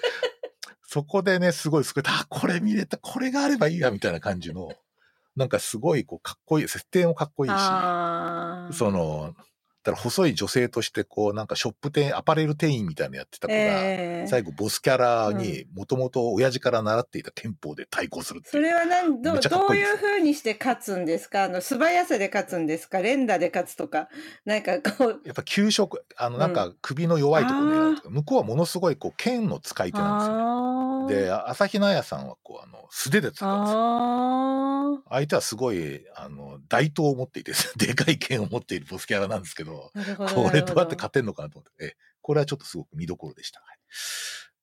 [0.87, 2.21] そこでね、すごい救われた。
[2.21, 2.99] あ、これ見れた。
[2.99, 4.71] これがあればいいや、みたいな感じの、
[5.37, 6.69] なんかすごい、こう、かっこいい。
[6.69, 7.55] 設定もかっこいいし、
[8.77, 9.35] その、
[9.83, 14.27] だから細い女性として、こう、なんかショップ店、アパレル店員みたいなのやってた子が、ええ。
[14.29, 18.53] 最後、ボスキャラに、もともと親父から習っていた憲法で対抗するっていう。
[18.53, 21.45] それは何どどうこいうふうにして勝つんですか？
[21.45, 23.01] あの素早さで勝つんですか？
[23.01, 24.09] 連打で勝つとか？
[24.45, 25.21] なんかこう。
[25.25, 31.21] やっぱ給食、あの、なんか首の弱いところ狙うとか、向こうはものすごい、こう、剣の使い手なんですよ。
[31.21, 31.25] ね。
[31.27, 33.79] で、朝比奈彩さんは、こう、あの、素手で使うんですよ。
[33.81, 43.61] あ相手はすごい、あの、大刀を持っていて、 でかい剣を持っているボスキャラなんですけど、 どこれどうやって勝てんのかなと思って、えこれはちょっとすごく見どころでした。
[43.61, 43.67] は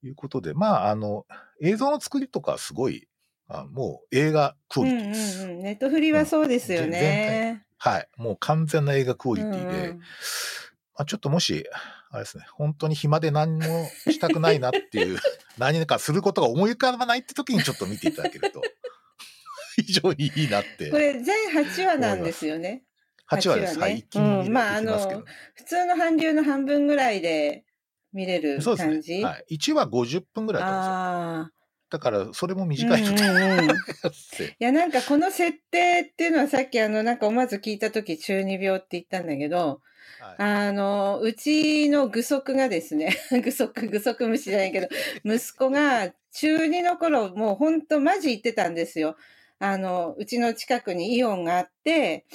[0.03, 0.07] い。
[0.07, 1.25] いうことで、まあ、あの、
[1.61, 3.07] 映像の作りとかすごい、
[3.49, 5.43] あもう映画クオリティです。
[5.43, 7.65] うんうんネットフリはそうですようんね。
[7.77, 8.09] はい。
[8.17, 9.99] もう完全な映画クオリティで、うんうん
[10.97, 11.63] まあ、ちょっともし、
[12.09, 15.19] あれですね、本当に暇で何もしたくないなっていう、
[15.57, 18.61] 何かすることが思い浮かばないって時にちょっと見ていただけると、
[19.85, 20.89] 非常にいいなって。
[20.89, 22.83] これ全8話なんですよね。
[23.31, 23.75] 8話です。
[23.77, 23.99] ねはい。
[23.99, 27.65] 一気に見まあできますけどあの普通の韓流の半分ぐらいで
[28.13, 29.17] 見れるそうです感じ？
[29.17, 29.23] ね。
[29.23, 29.57] はい。
[29.57, 30.75] 1話50分ぐらいですよ。
[30.75, 31.51] あ
[31.89, 32.65] だから、それもあ。
[32.65, 33.01] 短い。
[33.03, 33.05] い
[34.59, 39.81] やなんかこの設定っていうのはさっきあのなんか思わず聞いた時中二病って言ったんだけど
[40.19, 44.87] はいあのうちの具足がですね 具足具足虫じゃないけど
[45.23, 49.15] 息子が中2の頃もうほんとマジ言ってたんですよ。
[49.59, 52.25] あのうちの近くにイオンがあって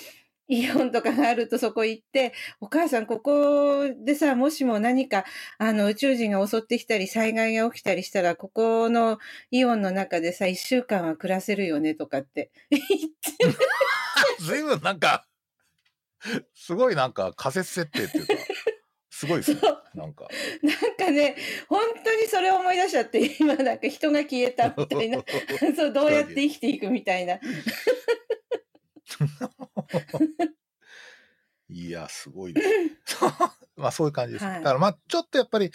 [0.53, 5.25] イオンとかがあるとそこ行ってお母さんここでさもしも何か
[5.59, 9.19] あの宇宙人が襲ってきたり災害が起きたりしたらここの
[9.51, 12.83] イオンの中でさ1週間は暮らせるよねとかって言っ
[13.49, 13.57] て
[14.41, 15.25] ずいぶんなんか、
[16.55, 18.35] すごいなんか仮説設定っていうか、
[19.11, 19.61] すごいですね。
[19.95, 20.27] なんか。
[20.63, 21.37] なんかね
[21.69, 25.23] 本当にそれを思い出しちゃって今なんか人が消えたみたいな
[25.77, 27.39] そうどうやって生きていくみたいな。
[31.69, 32.69] いや、すごいです。
[33.77, 34.45] まあそういう感じです。
[34.45, 35.71] はいだからまあちょっとやっぱり、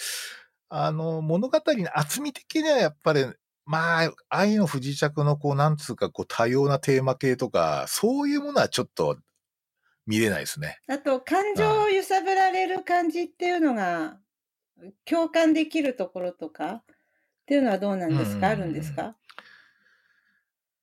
[0.69, 3.26] あの、物語の厚み的にはやっぱり、
[3.65, 9.17] まあ、愛の不時着のこう、なんつうか、こう、多様なテーマ系とか、そういうものはちょっと
[10.06, 10.80] 見れないですね。
[10.88, 14.19] あと感情を揺さぶられる感じっていうのが
[15.06, 16.84] 共感できるところとかっ
[17.45, 19.17] ていうのはどうなんですか、うんあるんですか？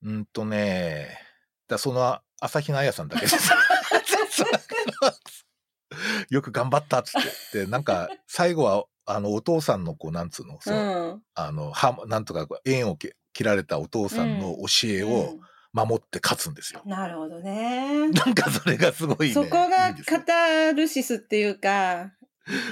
[0.02, 1.18] うんとね、
[1.68, 3.50] だその、朝比奈彩さんだけ です。
[6.28, 7.22] よく頑張ったっつっ
[7.52, 7.60] て。
[7.60, 11.22] で、なんか、最後は、あの、お父さんの、こう、なんつうの、うそのん。
[11.34, 15.38] あの、は、なんとか、縁をけ切られたお父さんの教えを、
[15.72, 16.82] 守って勝つんですよ。
[16.86, 18.08] なるほどね。
[18.14, 19.34] なんかそれがすごいね。
[19.34, 22.12] そこがカタルシスっていうか、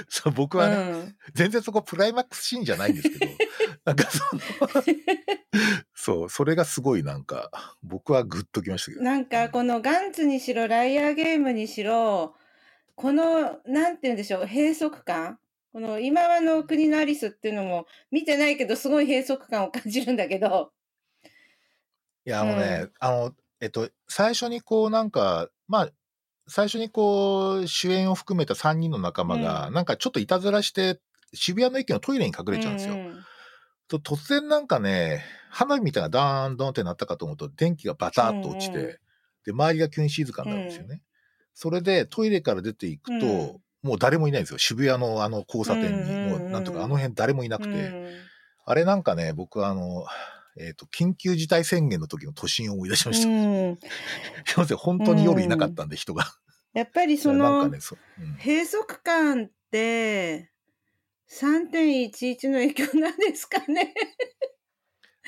[0.07, 1.15] そう僕うはね、ん。
[1.33, 3.25] 全然そこプライマックスシーンじゃないんですけど、
[3.85, 4.41] なんかその、
[5.93, 7.49] そう、それがすごいなんか、
[7.83, 9.03] 僕はグッときましたけど。
[9.03, 12.35] なんかこのガンツにしろライアーゲームにしろ
[12.95, 15.39] このなんて言うんでしょう閉塞感。
[15.71, 20.71] この今はの国のアリスっていうのも見てないけどすごい閉塞感を感じるんだけど。
[22.25, 22.91] いや、あのね、うん。
[22.99, 25.89] あの、えっと、最初にこうなんか、まあ、
[26.47, 29.73] 最初にこう、主演を含めた3人の仲間が、うん。
[29.73, 30.99] なんかちょっといたずらして、
[31.33, 32.95] 渋谷の駅のトイレに隠れちゃうんですよ。
[32.95, 33.12] ん
[33.99, 38.97] と突然なんかね、花火みたいなダーンドンってなったかと思うと、電気がバタッと落ちて、うんうん
[39.45, 41.01] で、周りが急に静かになるんですよね。
[41.53, 44.57] それでトイレから出ていくと、うんもう誰もいないんですよ。
[44.57, 45.89] 渋谷のあの交差点に。
[45.89, 47.69] うんうんうんもうなんとかあの辺誰もいなくて。
[47.69, 48.07] うん
[48.65, 50.05] あれなんかね、僕はあの、
[50.57, 53.27] えっ、と、緊急事態宣言の時の都心を思い出しました。
[53.27, 53.77] うん
[54.45, 56.33] すいません、本当に夜いなかったんで、人が。
[56.73, 58.21] やっぱりそのなんかね、そう。
[58.21, 60.52] うん閉塞感って
[61.39, 63.93] 3.11の影響なんですかね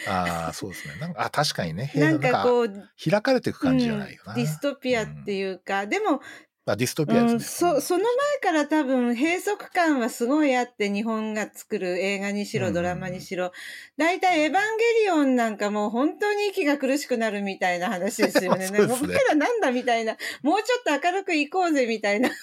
[0.07, 0.95] ああ、そうですね。
[0.99, 1.91] なんか、あ、確かにね。
[1.95, 4.33] なんかこう、開かれていく感じじゃないよな。
[4.33, 6.21] うんディストピアっていうか、でも
[6.67, 7.71] あ、ディストピアうん、ですね。
[7.71, 13.51] そその前から多分閉塞感はすごいあって日本が作る映画にしうんうんろドラマにしろ
[13.97, 18.69] 大体、エヴァンゲリオンなんかもう本当に息が苦しくなるみたいな話ですよね。
[18.71, 22.35] ね僕らなんだみたいなもうちょっと明るくいこうぜみたいなうん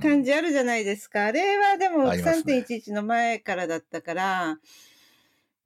[0.00, 1.26] 感じあるじゃないですか。
[1.26, 4.58] あれはでもありますね3.11の前からだったから。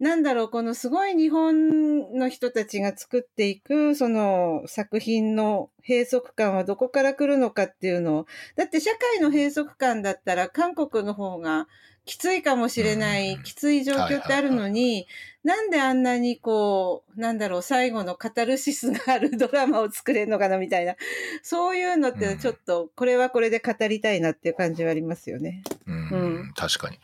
[0.03, 8.27] なんだろう、このすごい日本の人たちが作っていく、その作品の閉塞感はどこから来るのかっていうのを、
[8.57, 11.69] だって社会の閉塞感だったら韓国の方が
[12.05, 15.07] きついかもしれない、うんきつい状況ってあるのに、
[15.45, 20.95] なんであんなにこう、なんだろう、最後のカタルシスがあるドラマを作れるのかなみたいな、
[21.43, 25.63] そういうのってちょっと、これはこれで語りたいなっていう感じはありますよね。
[25.87, 26.99] うんうん確かに。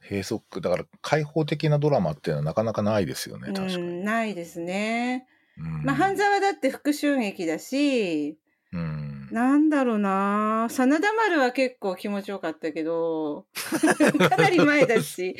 [0.00, 3.74] 閉塞、だから開放的なドラマっていうのはなかなかないですよね、確かに。
[3.76, 5.26] うん、ないですね。
[5.58, 8.38] うんまあ、半沢だって復讐劇だし、
[8.72, 9.11] うん。
[9.32, 10.68] なんだろうな。
[10.70, 13.46] 真田丸は結構気持ちよかったけど、
[14.28, 15.34] かなり前だし。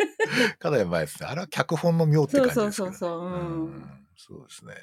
[0.58, 1.28] かなり前ですね。
[1.28, 2.64] あれは脚本の妙って感じですね。
[2.64, 3.20] そうそうそうそう。
[3.20, 3.64] うん。
[3.66, 4.06] ん。
[4.16, 4.74] そうですね。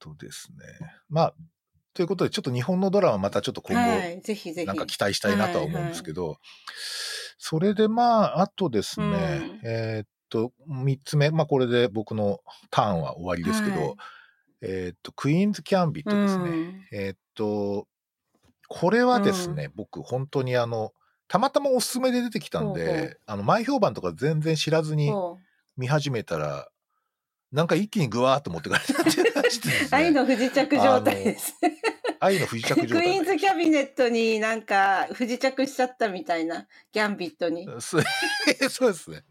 [0.00, 0.94] そうですね。
[1.08, 1.34] まあ、
[1.94, 4.66] ということで、ちょっと日本のドラマまたちょっと今後、はい、ぜひぜひ。
[4.66, 6.38] なんか期待したいなとは思うんですけど、
[7.38, 9.60] それでまあ、あとですね、うん。
[9.64, 12.38] えーっと、三つ目、まあこれで僕の
[12.70, 13.96] ターンは終わりですけど、はい
[14.62, 16.44] えーっと、クイーンズ・キャンビットですね。
[16.44, 17.86] うんえーっと、
[18.68, 20.92] これはですね、僕本当にあの、
[21.28, 25.38] たまたまおすすめで出てきたんで、ほうほうあの、前評判とか全然知らずにそ
[25.76, 26.68] 見始めたら、
[27.52, 29.88] なんか一気にぐわーっと持ってかれたっていう話でう すね。
[29.90, 31.54] 愛の不時着状態です。
[32.20, 37.66] 愛の不時着クイ状態ーンズキャビネットになんか不時着しちゃったみたいな、ギャンビットに。
[37.80, 38.02] そう
[38.92, 39.24] ですね。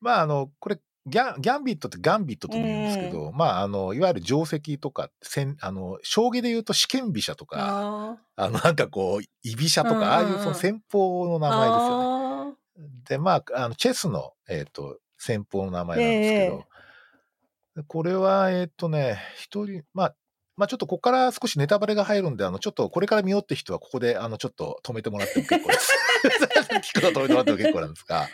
[0.00, 12.04] まあ、あの、これ、ギャンギャンビットってガンビットとも言うんですけど、まあ、あの、いわゆる定石とか、戦あの、将棋で言うと試験飛車とか、ああの、なんかこう、居飛車とうんうんああいうその戦法のー名前ですよね。
[12.06, 20.14] あで、まあ、あの、チェスの、えっ、と、戦法の名前なんですけど、これは、えっ、とね、一人、まあ、
[20.56, 25.98] まあちょっとここから少しネタバレが入るんで、あの、ちょっとこれから見ようって人はここで、あの、ちょっと止めてもらっても結構です。
[26.94, 28.28] 聞くの止めてもらっても結構なんですが、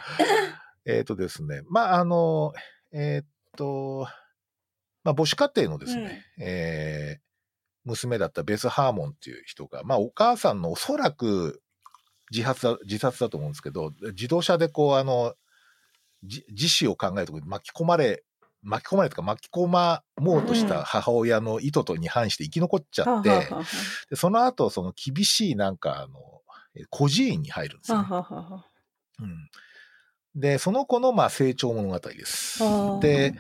[0.89, 2.53] えっとですね、まああの、
[2.93, 4.09] えっ、と、
[5.05, 7.29] まあ母子家庭のですね、えー
[7.85, 11.63] 娘だったベス・ハーモンっていう人が、まあお母さんのおそらく
[12.31, 15.35] 自発だ、自殺だと思うんですけど、自動車でこう、あの、
[16.25, 18.25] じ自死を考えるところに巻き込まれ、
[18.63, 23.65] 巻き込まれとか巻き込まもうとした母親の意図とに反して生き残っちーゃって、はははは
[24.11, 26.43] でその後、その厳しいなんか、あの、
[26.75, 28.05] え孤児院に入るんですよ、ね。
[29.21, 29.51] うん、
[30.39, 32.61] で、その子の、まあ、成長物語です。
[33.01, 33.35] で、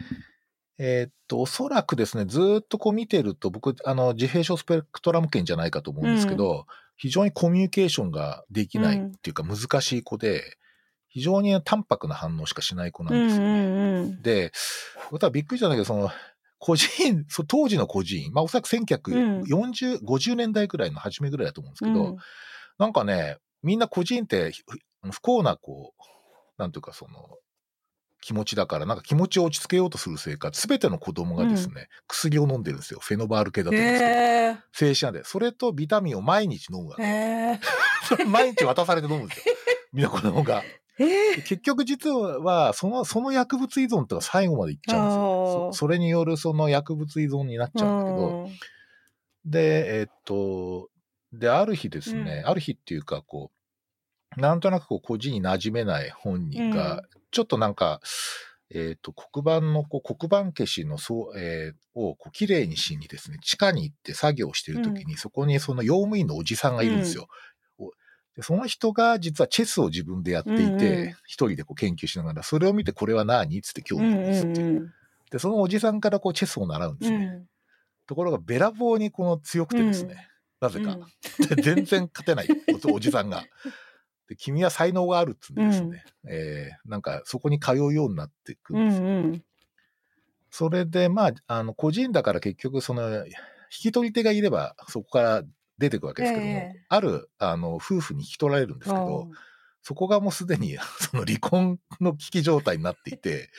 [0.79, 10.59] えーっと、おそらくですね、ずーっとこう見てると、僕、あの、自閉症スペクトラム圏じゃないかと思うんですけど、非常にコミュニケーションができないっていうか難しい子で、
[11.09, 13.49] 非常に淡白な反応しかしない子なですよね。
[13.49, 14.23] うんんうんうん。
[14.23, 14.53] で、
[15.11, 16.11] 僕はびっくりしたんだけど、その、
[16.59, 22.17] 孤児院、そう当時の孤児院、まあおそらく1940、50年代ぐらいの初めぐらいだと思うんですけど、うん
[22.79, 26.03] なんかね、みんな孤児院ってふ不幸な、こう、
[26.59, 27.39] なんていうかその、
[28.21, 33.01] 気持ちだから、なんか気持ちを落ち着けようとする生活、すべての子供がですね、薬を飲んでるんですよ。
[33.01, 34.17] フェノバール系だと思うんですけど。
[34.17, 35.25] へ静止なんで。
[35.25, 37.03] それとビタミンを毎日飲むわえ。
[37.03, 37.05] け。
[37.05, 37.09] へ
[37.55, 37.61] え。
[38.09, 39.55] それ毎日渡されて飲むんですよ。
[39.93, 40.65] みんな子供が。
[41.01, 45.71] ええで結局実は、その、その薬物依存とか最後までいっちゃうんですよ。
[45.73, 48.59] そそれによるその薬物依存になっちゃうんだけど、うん
[49.45, 50.91] で、えっと、
[51.33, 53.58] で、ある日ですね、ある日っていうか、こう、
[54.39, 58.01] なんとなくこう、個人に馴染めない本人が、ちょっとなんか、
[58.71, 67.29] えっと、黒板の、こう、黒板消しの、そう、えーを、こう、綺麗にしにですね、地下に行って作業してる時に、そこにその用務員のおじさんがいるんですよ。
[67.79, 67.91] お
[68.37, 70.79] でその人が実はチェスを自分でやっていうんうん。
[70.79, 74.61] て、一人でこう研究しながら、それを見てこれは何つって興うん味を持つって。
[74.61, 74.67] いう。
[74.67, 74.93] うん。
[75.31, 77.17] で、そのおじさんからこうチェスを習うんですね。
[77.17, 77.47] うん。
[78.07, 80.29] ところが、べらぼうにこの強くてですね、
[80.61, 80.99] なぜか、
[81.63, 82.49] 全然勝てない
[82.85, 83.45] おおじさんが。
[84.29, 89.09] で君は才能があるっつうんでですね、えーなんかそこに通うようになっていくうんんですよ。
[89.09, 89.45] うん
[90.51, 93.33] それで、まあ、あの個人だから結局、その、引
[93.69, 95.43] き取り手がいれば、そこから
[95.77, 96.85] 出てくわけですけども、ええ。
[96.89, 99.29] あるあの夫婦に引き取られるんですけど、
[99.83, 103.51] そこがもうすでにその離婚の危機状態になっていて、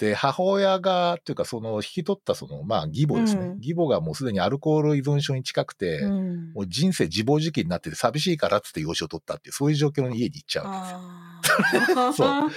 [0.00, 3.42] で、母親が、というか、その引き取ったその、まあ、義母ですね。
[3.42, 12.12] うん義母がもうすでにアルコール依存症に近くて、うんもう人生自暴自棄になってて寂しいからっつって養子を取ったっていう、そういう状況の家に行っちゃうんですよ。
[12.16, 12.50] そう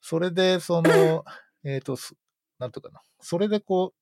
[0.00, 1.24] それで、その、
[1.64, 2.14] えっと、す
[2.58, 3.02] なんとかな。
[3.20, 3.92] それでこ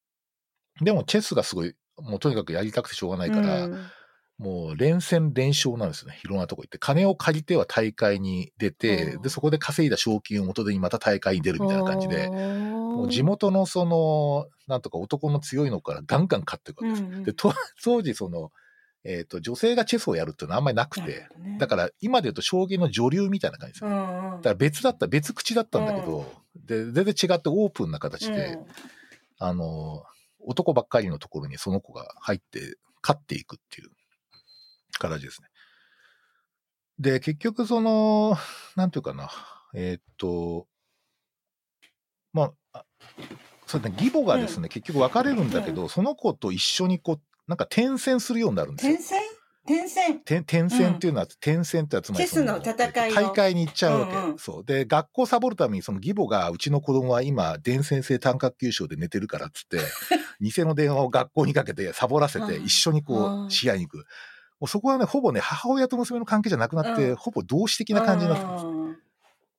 [0.81, 3.87] う、でもチェスがすごい、もうとにかくやりたくてしょうがないから、うん
[4.39, 6.19] もう連戦連勝なんですよね。
[6.25, 6.79] いろんなとこ行って。
[6.79, 9.23] 金を借りては大会に出て、うん。
[9.23, 17.05] で、そこで稼いだ賞金を元手にまた大会に出るみたいな感じで、もう地元のその、なんとか男の強いのからガンガン勝っていくわけです。
[17.05, 17.23] うんうん。
[17.23, 17.53] で、と
[17.85, 18.51] 当時その、
[19.05, 21.29] えっ、と、女性がチェスをやるっていうのはあんまりなくて、
[21.59, 23.91] だかから今で言うと将棋の女流みたいな感じですよ。
[23.91, 26.27] ら、だから別だった、別口だったんだけど、
[26.57, 28.59] で、全然違ってオープンな形で、
[29.39, 30.03] あの、
[30.41, 33.91] 男ばっかりのところにその子が入って、勝っていくっていう
[34.99, 35.49] 形ですね。
[36.99, 38.37] で、結局その、
[38.77, 39.31] なんていうかな、
[39.75, 40.67] えーっと、
[42.33, 42.85] まあ、あ
[43.67, 48.95] そうだね、義母がですね、結局別れるんだけど、その子と一緒にこう、なんか転戦するようになるんですよ。
[48.95, 49.05] 転。
[49.05, 49.21] 戦？
[49.67, 50.17] 転戦？
[50.17, 53.15] 転転戦っていうのは、転戦ってやつまりそチェスの戦いの。
[53.15, 54.39] 大会に行っちゃうわけ、うんうん。
[54.39, 54.65] そう。
[54.65, 59.79] で学校サボるためにその義母がうちの子供は今伝染性単角球症で寝てるからっつって
[60.41, 62.65] 偽の電話を学校にかけてサボらせてうん。
[62.65, 63.47] 一緒にこうん。
[63.47, 64.05] う試合に行く
[64.61, 67.17] もうそこはねほぼね母親と娘の関係じゃなくなって、うん。
[67.17, 68.67] ほぼ同志的な感じになってます。
[68.67, 68.97] うん。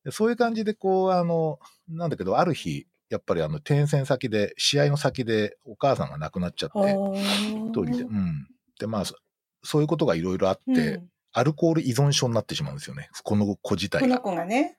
[0.04, 7.68] でそういう感じでこうあのなんだけどある日やっぱりあの転戦先で試合の先でお母さんが亡くなっちゃってほー。
[7.68, 7.92] 一人で。
[8.04, 8.48] うん。
[8.80, 9.16] でまあそ
[9.64, 11.10] そういうことがいろいろあって、うん。
[11.34, 13.10] アルコール依存症になってしまうんですよね。
[13.24, 14.20] この子自体が。
[14.20, 14.78] この子がね。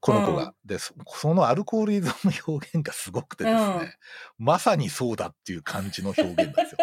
[0.00, 0.54] この子が。
[0.64, 3.88] でそ、そのアルコール依存の表現がすごくてですね、うん
[4.38, 6.78] まさにそうだっていう感じの表現なんですよ。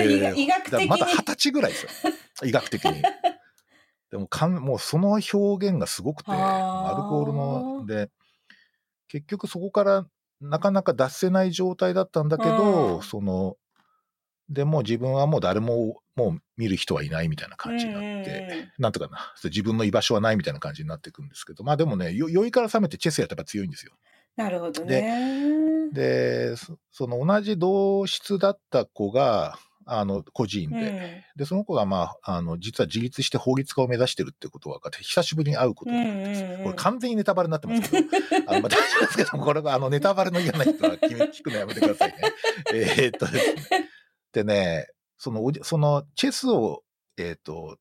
[0.10, 2.12] 医学医学的まだ二十歳ぐらいですよ。
[2.44, 3.02] 医学的に。
[4.10, 8.10] でもかん、もうその表現がすごくて、アルコールの、で、
[9.08, 10.06] 結局そこから
[10.40, 13.56] なかなか脱せない状態だったんだけど、うんその、
[14.50, 23.92] でもう自分はもう誰ももう見る人はいないみたいな感じになって、なんとかな、自分の居場所はないみたいな感じになっていくんですけど、まあでもね、よ酔いから覚めてチェスやったら強いんですよ。
[24.36, 25.90] なるほどね。
[25.92, 36.46] で、そその同じ同室だった子が、あの、個人で、うんで、その子がまあ、あの、実は自立して法律家を目指してるってことが分かって、久しぶりに会うことになるんですよ。
[36.46, 38.08] うんうんうんこれ完全にネタバレになってますけど、
[38.46, 42.16] あのまあ、大丈夫ですけども、これがあのネタバレの嫌な人は聞め聞くのやめてくださいね。
[42.74, 43.89] えーっとですね。
[44.32, 46.82] でね、そのそのチェスを、
[47.16, 47.78] えーっと、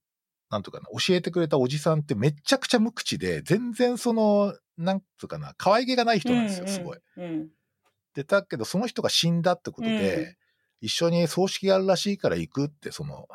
[0.49, 6.99] なんとかな、教えてくれたおじさんってめっちゃくちゃ無口で、全然その、なんつうかな、可愛げがない人なんですよ、すごい。。
[7.17, 7.49] うんうん
[8.15, 10.35] で、だけどその人が死んだってことで、うん
[10.81, 13.27] 一緒に葬式があるらしいから行くって、その、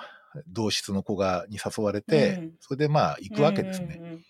[0.48, 3.98] 同室の子が、に誘われて、うんそれでまあ行くわけですね。
[4.00, 4.24] うんうん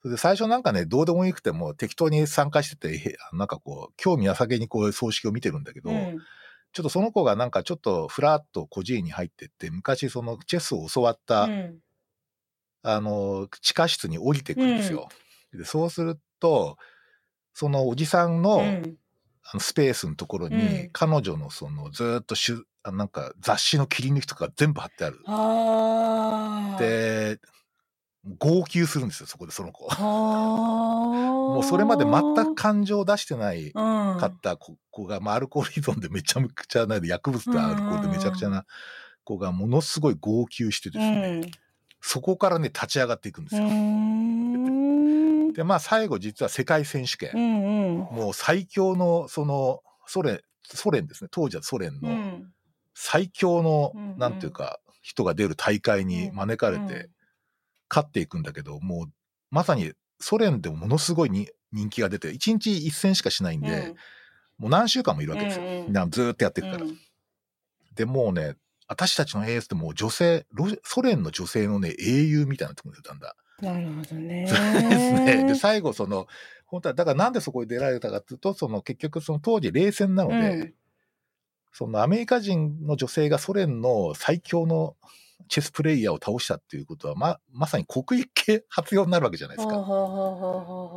[0.00, 6.18] それで最初なんかね、どうでもよくても適当に参加してて、へなんかこう、興味なさげにこう葬式を見てるんだけど、うん
[6.72, 11.78] ちょっとその子がなんかちょっとふらっと孤児院に入ってって、昔そのチェスを教わった、うん。
[12.82, 15.08] あの、地下室に降りてくんですよ。
[15.52, 16.78] でそうすると、
[17.54, 18.96] そのおじさんの,、うん。
[19.44, 20.90] あのスペースのところに、うん。
[20.92, 25.20] 彼女のそのずーっとしゅあなんか雑誌の切り抜きとか全部貼ってある。
[25.26, 26.78] あー。
[26.78, 27.38] で、
[28.38, 29.84] 号泣するんですよ、そこでその子。
[30.00, 33.72] もうそれまで全く感情を出してないうん。
[33.72, 38.64] かった子子が、まあ、アルコール依存でめちゃくちゃな薬物とアルコールでめちゃくちゃな
[39.24, 41.50] 子がものすごい号泣してですね、
[42.00, 43.64] そこからね立ち上がっていくんですよ。
[43.64, 45.52] うん。
[45.52, 48.16] でまあ最後実は世界選手権、うんうん。
[48.16, 51.28] もう最強のそのソ連ソ連ですね。
[51.32, 52.52] 当時はソ連のうん。
[52.94, 54.18] 最強の、うんうん。
[54.18, 57.10] なんていうか人が出る大会に招かれてうん
[57.92, 59.12] 勝っていくんだけどもう
[59.50, 63.94] まさにソ連でもものすごいに人気が出て、1日1戦しかしないんで、うん
[64.58, 65.64] もう何週間もいるわけですよ。
[65.64, 66.84] うんうんずーっとやっていくから。
[66.84, 66.98] うん
[67.94, 68.56] で、もうね、
[68.88, 73.64] 私たちのエースってもう女性、ロソ連の女性のね、英雄みたいなところにだんだん。
[73.64, 74.46] なるほどね。
[74.48, 75.44] そうですね。
[75.46, 76.26] で、最後その、
[76.66, 80.74] 本当は、だからなんでそこに出られたかっていうと、その結局その当時冷戦なので、うん
[81.74, 84.94] そのアメリカ人の女性がソ連の最強の
[85.48, 89.82] チェスプレイヤーを倒したっていうことは、ま、まさに国益系発用になるわけじゃないですか。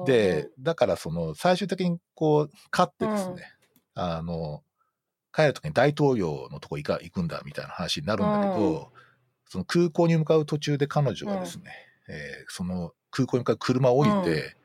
[0.01, 3.43] で、だからその最終的にこう、勝ってですね、
[3.93, 4.63] あの、
[5.33, 9.01] 帰るときに大統領のとこ行か行くんだみたいな話になるんだけど、うん。
[9.47, 11.71] その空港に向かう途中で彼女がですね、
[12.09, 14.57] えーその空港に向かう車を降りて、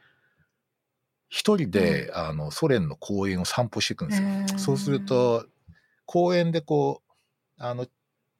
[1.28, 4.28] 一人で、あの、ソ連の公園を散歩していくんですよ。
[4.52, 4.58] うん。
[4.58, 5.46] そうすると、
[6.06, 7.12] 公園でこう、
[7.58, 7.86] あの、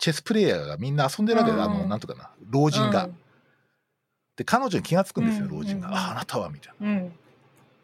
[0.00, 3.10] チェスプレイヤーがみんな遊んでるわけで、うんあの、なんとかな、老人が。
[4.34, 5.88] で、彼女に気がつくんですよ、うん老人が。
[5.88, 6.88] うんあ、あなたはみたいな。
[6.88, 7.12] うん。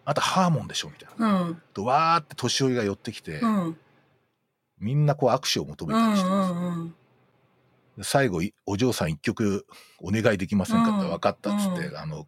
[0.07, 1.43] あなたハーモンでしょみたいな。
[1.43, 1.63] うん。
[1.75, 3.79] とわーって年寄りが寄ってきて、うん。
[4.79, 6.89] みんなこう握手を求めうたりしてま
[7.99, 9.67] す、最後いお嬢さん一曲
[10.01, 12.27] お願いできませんかってうん分かったっつって、うあの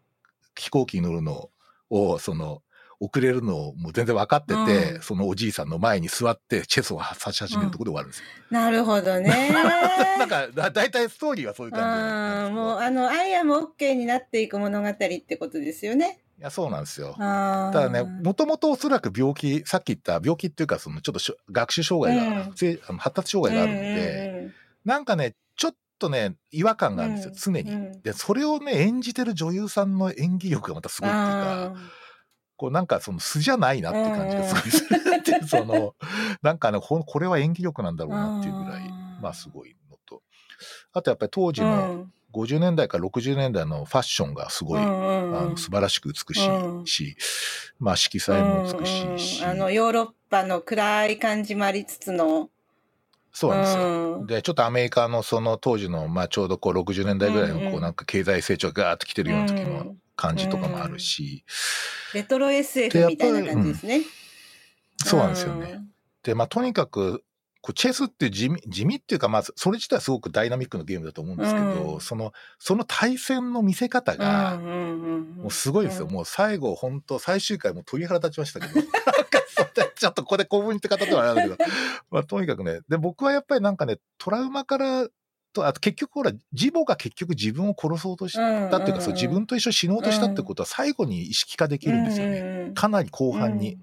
[0.55, 1.51] 飛行機に乗るの
[1.91, 2.62] をその
[3.01, 8.24] 遅れるのをもう全然分かってて、うんそのおじいさんの前に座ってチェスを指し始めるところで終わるんですよ。
[8.51, 9.51] なるほどね。
[10.18, 16.20] なんかだ大体ストーリーはそういう感じもうあのアイアムオッケーになっていく物語ってことですよね。
[16.38, 17.14] いやそうなんですよ。
[17.18, 27.70] ただね、もともとおそらく病気、さっき言った病気っていうか、そのちょっとしょ学習障害が、うんぜあの発達障害があるんで、うんうんなんかね、ちょっとね、違和感があるんですよ、常に。
[27.72, 31.74] うんで、それをね、演じてる女優さんの演技力がまたすごいっていうか、あ
[32.59, 35.00] こうなんかその素じゃないなって感じがすごいする。
[35.18, 35.94] っていう、その、
[36.42, 38.82] なんかね、これは演技力なんだろうなっていうぐらい
[39.22, 40.22] まあすごいのと。
[40.92, 42.12] あとやっぱり当時ーのうん。
[42.34, 45.38] 50年代から60年代のファッションがすごい、うんうんうん。
[45.38, 46.82] あの素晴らしく美しうん。
[46.82, 47.16] いし、
[47.78, 49.54] まあ色彩も美しいし、うんうん。
[49.54, 52.50] あのヨーロッパの暗い感じもありつつの。
[53.32, 53.82] そうなんですよ。
[54.18, 54.26] うん。
[54.26, 57.82] で、ちょっとアメリカのその当時の、まあちょうどこう60年代ぐらいのうんうこうん。
[57.82, 61.45] なんか経済成長がガーッと来てるような時のうん感じとかもあるし、
[62.12, 64.03] レトロ SF みたいな感じですね。
[64.99, 65.73] そうなんですよね。
[65.75, 65.89] ん。
[66.25, 67.23] で、まあとにかく、
[67.61, 74.75] こうチェスって地味地味っていうか、まずそれ自体はすごくダイナミックなゲームだと思うんですけど、うんその、その対戦の見せ方が、うんうんう
[75.07, 76.07] んもうすごいですよ。
[76.07, 78.81] うんもう最後、本当最終回もう鳥肌立ちましたけど。
[79.99, 81.71] ちょっとここで興奮って方ではあるんだけど。
[82.11, 82.81] まあとにかくね。
[82.89, 85.09] で、僕はやっぱりなんかね、トラウマから、
[85.53, 92.72] と、あと結局ほら、ジボが結局自分を殺そうとしたっていうか、そう自分と一緒に死のうとしたってことは最後に意識化できるんですよね。
[92.74, 93.78] かなり後半に。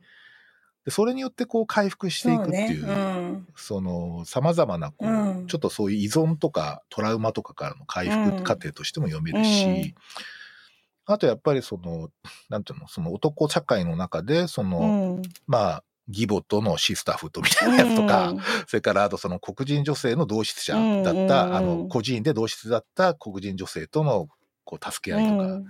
[0.85, 2.93] でそれによってこう回復していくっていう、そうね。
[2.93, 2.97] う
[3.37, 3.47] ん。
[3.55, 5.47] その様々なこう、うん。
[5.47, 9.95] ちょっとそういう依存とかトラウマとかからの回復過程としても読めるし、うん。
[11.07, 12.09] あとやっぱりその、
[12.49, 15.21] なんていうの、その男社会の中で、その、うん。
[15.47, 24.27] まあ、義母とのシスターフットみたいなやつとか、うんそれからあとその黒人女性の同室者だった、うんあの、孤児院で同室だった黒人女性との
[24.63, 25.65] こう助け合いとか、うん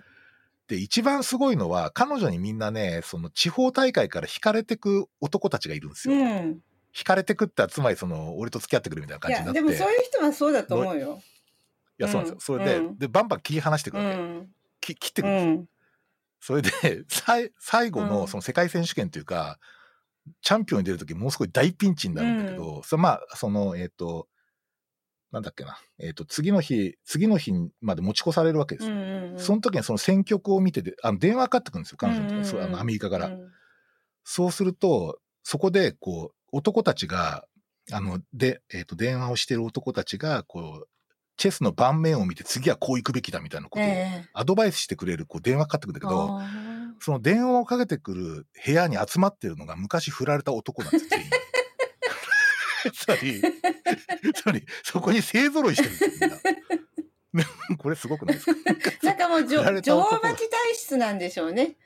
[0.67, 6.15] で、一番すごいのは、彼女にみんなね、その地方大会から惹かれてく男たちがいるんですよ。
[6.15, 6.59] うん
[6.95, 9.59] 惹かれてくってつまりその、俺と付き合ってくるみたいな感いじになって。
[9.59, 11.21] やでもそういう人はそうだと思うよ。
[11.99, 12.37] いや、そうなんですよ。
[12.39, 14.15] それで、うんで、バンバン切り離していくうわけ。
[14.15, 15.67] んき切ってくうるんで
[16.41, 16.57] すよ。
[16.57, 19.59] んそれで、さい最後うんのその世界選手権というか、
[20.41, 24.27] チャンピオンに出るときものすごい大ピンチになるんだけど、それまあ、その、えっ、と、
[25.31, 27.51] なんだっけな、えっ、と、次の日、次の日
[27.81, 28.95] まで持ち越されるわけですよ。
[28.95, 32.51] うんその時にその選曲を見てて、あの電話かかってくるんですよ、彼女のとうんうんうん。
[32.51, 33.27] そうあのアメリカから。
[33.27, 33.51] うん。
[34.23, 37.45] そうすると、そこで、こう、男たちが、
[37.91, 40.87] あの、で、えっ、と、電話をしてる男たちが、こう、
[41.37, 44.29] チェスの盤面を見て、次はこう行くべきだみたいなことを、ええ。
[44.33, 51.05] アドバイスしてくれる、こう、電話かかってくるんだけど、あーその電話をかけてくる部屋に集まってるのが昔振られた男なんです。
[52.93, 53.41] つまり、
[54.33, 56.29] つまり、そこに勢揃いしてるんですよ、
[57.33, 57.77] みんな。
[57.77, 58.71] これすごくないですか？
[58.91, 61.77] いなんかもう女振られた女男王蜂体質なんでしょうね。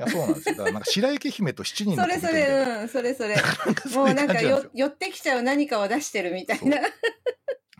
[0.00, 0.54] や、そうなんですよ。
[0.54, 3.36] だからなんか白雪姫と七人のそれそれ、うん、それそれ。
[3.36, 3.42] も
[3.90, 4.40] そうなんか。
[4.40, 6.78] よ寄ってきちゃう何かを出してるみたいな。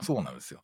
[0.02, 0.62] そうなんですよ。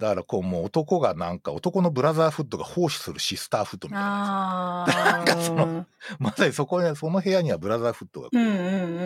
[0.00, 4.86] だからこうもう男がなんか男のブラザーフットが奉仕するシスターフットみたいな。
[4.86, 5.86] なんかその
[6.18, 8.52] まさにそこにその部屋にはブラザーフットがこうんうう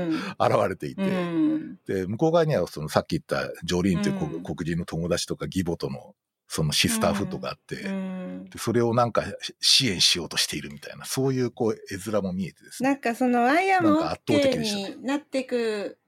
[0.06, 1.08] ん現れていて、うん。
[1.08, 1.78] うん。
[1.86, 6.14] で向こう側にはそのさっき言ったジョリーンという黒,、うん黒人の友達とか義母との
[6.46, 15.98] そのシスターフットがあって、うんでそれをなんかし支援しようとしているみたいなそういうこう絵面も見えてですねなんかそのアイアムオッケーになっていく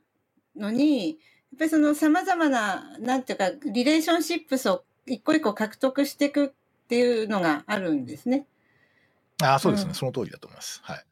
[0.54, 1.18] のに、
[1.56, 6.50] ぱりその様々な、なんていうか、リレーションシップスを一個一個獲得していくっ
[6.88, 8.46] ていうのがあるんですね。
[9.42, 10.80] ああ、そうですね、うんその通りだと思います。
[10.82, 11.04] はい。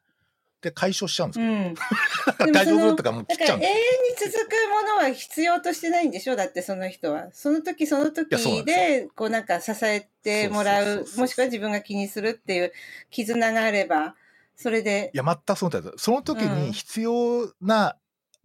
[0.61, 1.45] で、解消しちゃうんですよ。
[1.45, 2.51] うん。
[2.51, 3.77] 大丈夫とかもう切っちゃうんですよ。
[4.17, 6.35] 遠に続くものは必要としてないんでしょ？
[6.35, 7.27] だってその人は。
[7.33, 8.29] その時その時
[8.63, 12.73] でこうなんか支えてもらうもしくは自分が気にするっていう
[13.11, 14.15] 絆があれば、
[14.55, 15.91] それでい、や、全くその通り。
[15.97, 17.95] その時うんに必要な、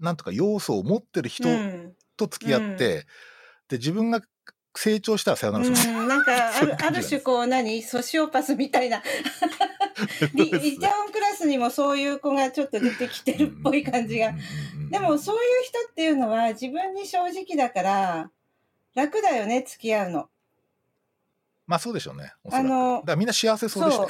[0.01, 1.94] なんとか要素を持ってる人うん。
[2.16, 3.07] と付き合って、
[3.68, 4.20] で、自分が
[4.76, 5.88] 成長したらさよならします。
[5.88, 7.82] うん、なんか あるある種こう何？
[7.82, 9.03] ソシオパスみたいな。
[10.34, 14.32] リリターンクラスにもそういう子がちょっと出てきてるっぽい感じが。
[14.90, 18.30] でもそういう人っていうのは自分に正直だから
[18.94, 20.28] 楽だよね付き合うの。
[21.66, 22.32] まあそうでしょうね。
[22.51, 23.98] あのだみんな幸せそうでし。
[23.98, 24.07] だ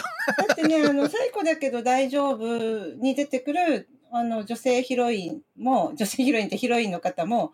[0.53, 2.57] ってねあの最古だけど大丈夫
[2.97, 7.53] に出てくるあの女性ヒロインも 女性ヒロインってヒロインの方も、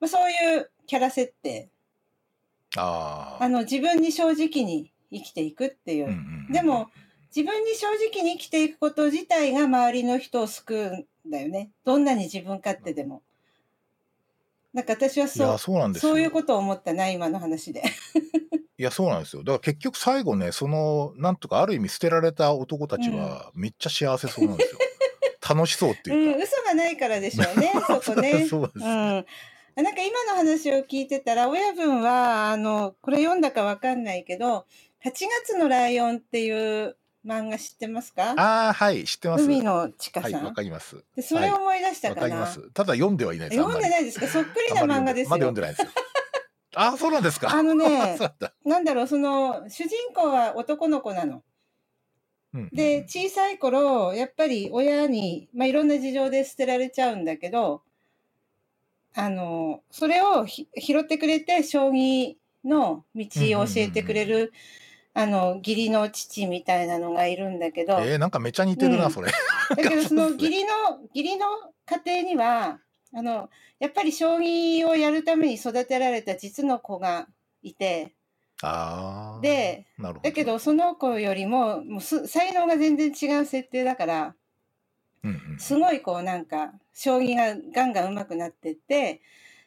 [0.00, 1.68] まあ、そういうキャラ設定
[2.76, 3.44] ああ。
[3.44, 6.06] あの自分に正直に生きていくっていう。
[6.06, 6.90] うんうんうんでも、
[7.34, 11.70] 自分に正直に生きていくこと自体が周りの人を救うんだよね。
[11.84, 13.22] どんなに自分勝手でも。
[14.72, 16.12] なんか私はいそうや、そうなんですよ。
[16.12, 17.82] そういうことを思ったな、今の話で。
[18.78, 19.42] いや、そうなんですよ。
[19.42, 24.78] だから結局最後ね、その、なんとかある意味捨てられた男たちは、めっちゃ幸せそうなんですよ。
[25.48, 26.44] 楽しそうってうん、いうか。
[26.44, 27.72] 嘘がないからでしょうね、
[28.02, 28.46] そこね。
[28.48, 28.84] そうです。
[28.84, 29.26] うん。
[29.76, 34.66] なんか今の話を聞いてたら、親分は、あの、これ読んだかわかんないけど、
[35.04, 35.10] 8
[35.44, 36.50] 月のライオンってい
[36.84, 38.34] う漫画知ってますか？
[38.38, 39.44] ああ、はい、知ってます。
[39.44, 40.44] 海野千佳はい、さん。
[40.44, 41.04] わかります。
[41.14, 42.28] でそれを思い出したわかな？
[42.28, 42.70] かります。
[42.72, 43.62] ただ読んではいないです。
[43.62, 44.26] 読んでないですか？
[44.28, 45.50] そっくりな漫画ですまだ読よ。
[45.52, 45.88] んでないですよ。
[46.78, 47.50] ああ、そうなんですか。
[47.52, 48.18] あのね
[48.64, 51.42] なんだろう、その、主人公は男の子なの。
[52.56, 52.68] うん。
[52.72, 57.82] で、小さい頃、やっぱり親に、まあ、いろんな事情で捨てられちゃうんだけど、
[59.14, 63.26] あの、それをひ拾ってくれて、将棋の道
[63.60, 64.52] を教えてくれる、
[65.14, 69.10] あの、義理の父みたいなのがいるんだけど、えー、なんかめちゃ似てるな、うん。
[69.10, 69.32] それ。
[69.70, 70.70] だけど その義理の、
[71.14, 71.46] 義理の
[71.86, 72.80] 家庭には、
[73.14, 73.48] あの、
[73.78, 77.28] やっぱり将棋をやるために育てられた実の子が
[77.62, 78.12] いて、
[78.62, 79.40] ああ。
[79.42, 80.28] で、なるほど。
[80.28, 84.34] だけどその子よりももうす才能が全然違う設定だから
[85.26, 89.20] うんうん、すごいこうなんか将棋がガンガン上手くなってって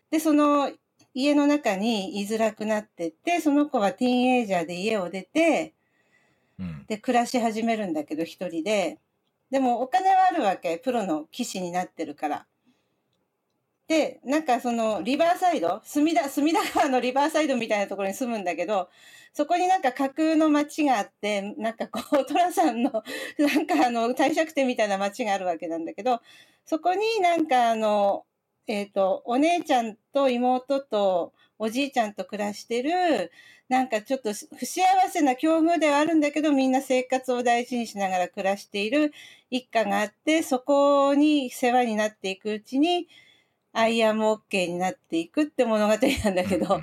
[0.09, 0.71] でその
[1.13, 5.73] 家の中に居づらくなってってその子はティーンエイジャーで家を出て
[6.57, 8.99] うんで暮らし始めるんだけど一人で
[9.51, 12.45] でもお金はあるわけプロの棋士になってるから。
[13.89, 18.87] でなんかそのリバーサイド隅田隅田川のリバーサイドみたいなところに住むんだけど
[19.33, 22.91] そこになんか架空の町があってなんかこう寅さんの
[23.39, 26.21] なんかあの帝釈天みたいな町があるわけなんだけど
[26.65, 28.25] そこになんかあの
[28.67, 33.31] えっ、とお姉ちゃんと妹とおじいちゃんと暮らしてる
[33.69, 39.13] なんかちょっと不幸せな境遇ではあるんだけどみんな生活を大事にしながら暮らしている
[39.49, 43.07] 一家があってそこに世話になっていくうちに
[43.71, 46.81] アイアムオッケーになっていくって物語なんだけど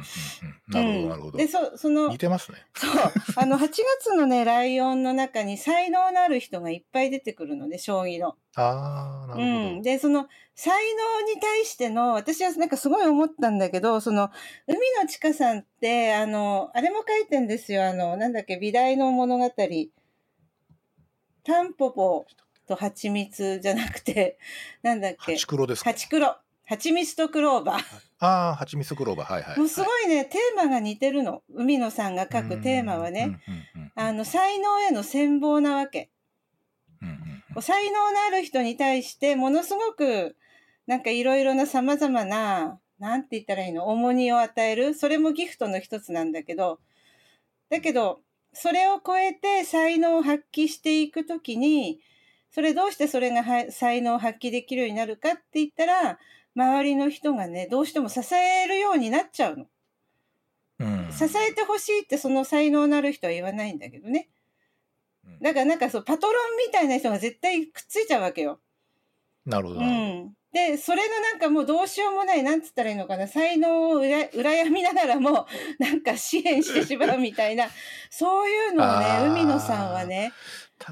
[0.68, 1.38] なるほど、なるほど。
[1.38, 2.58] でそその似てますね。
[2.74, 2.90] そう
[3.36, 3.68] あの8
[4.00, 8.36] 月のねライオンの中に才能のある人がいっぱい出てくるので将棋の。
[8.54, 9.44] ああ、なるほど。
[9.44, 14.30] うん、でその才能に対しての私はなんかすごい思ったんだけどその
[14.66, 19.50] 海野千佳さんってあのあれも書いてんですよあのなんだっけ美大の物語
[21.44, 22.26] タンポポ
[22.66, 24.38] と蜂蜜じゃなくて
[24.82, 25.90] なんだっけハチクロですか？
[25.90, 26.36] 蜂黒
[26.66, 27.82] 蜂蜜とクローバー。
[28.18, 29.58] ああ、ハチミツクローバー、はいはい。
[29.58, 31.42] もうすごいね、テーマが似てるの。
[31.54, 36.10] 海野さんが書くテーマはね、うんうんうんあの、才能への羨望なわけ。
[37.00, 37.26] うんうん
[37.62, 40.36] 才能のある人に対して、ものすごく、
[40.86, 44.92] なんかいろいろな様々な、なんて言ったらいいの、重荷を与える。
[44.92, 46.80] それもギフトの一つなんだけど、
[47.70, 48.20] だけど、
[48.52, 52.00] それを超えて才能を発揮していくときに、
[52.50, 56.18] それどうしてそれがは才能を発揮できるようになるかって言ったら、
[56.56, 59.66] 周りの人がね、どうしても支えるようになっちゃうの。
[60.78, 64.28] うん支えてほしいってその才能のある人は言わないんだけどね。
[65.24, 68.60] うんだからなんかそう、パトロンみたいな人が絶対くっついちゃうわけよ。
[69.44, 69.80] なるほど。
[69.80, 70.36] うん。
[70.52, 75.46] で、それのなんかもうどうしようもない、なんつったらいいのかな、才能をうら羨みながらも、
[75.78, 77.66] なんか支援してしまうみたいな、
[78.08, 80.32] そういうのをね海野さんはね。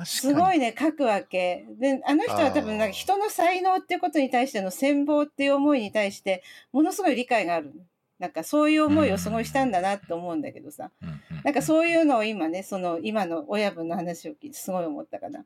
[0.05, 1.67] すごいね、書くわけ。
[1.79, 7.73] で、あの人は多分なんか人の才能っていうことに対しての羨望っていう思いに対して、ものすごい理解がある。
[8.19, 10.91] なんかそういう思いをすごいしたんだなって思うんだけどさ。
[11.03, 15.41] うんうんなんかそういうのを今ね、その今の親分の話を聞いてすごい思ったかな。
[15.41, 15.45] い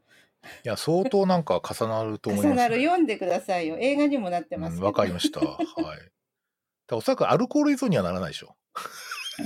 [0.63, 3.77] や、相当なんか重なると思います、重なる、読んでくださいよ。
[3.81, 4.83] 映画にもなってますけど。
[4.83, 5.41] うんわかりました。
[5.41, 5.59] はい。
[6.93, 8.55] おそらくアルコール依存にはならないでしょ。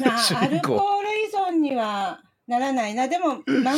[0.04, 3.08] まあ、 主アルコール依存にはならないな。
[3.08, 3.72] でも、周りの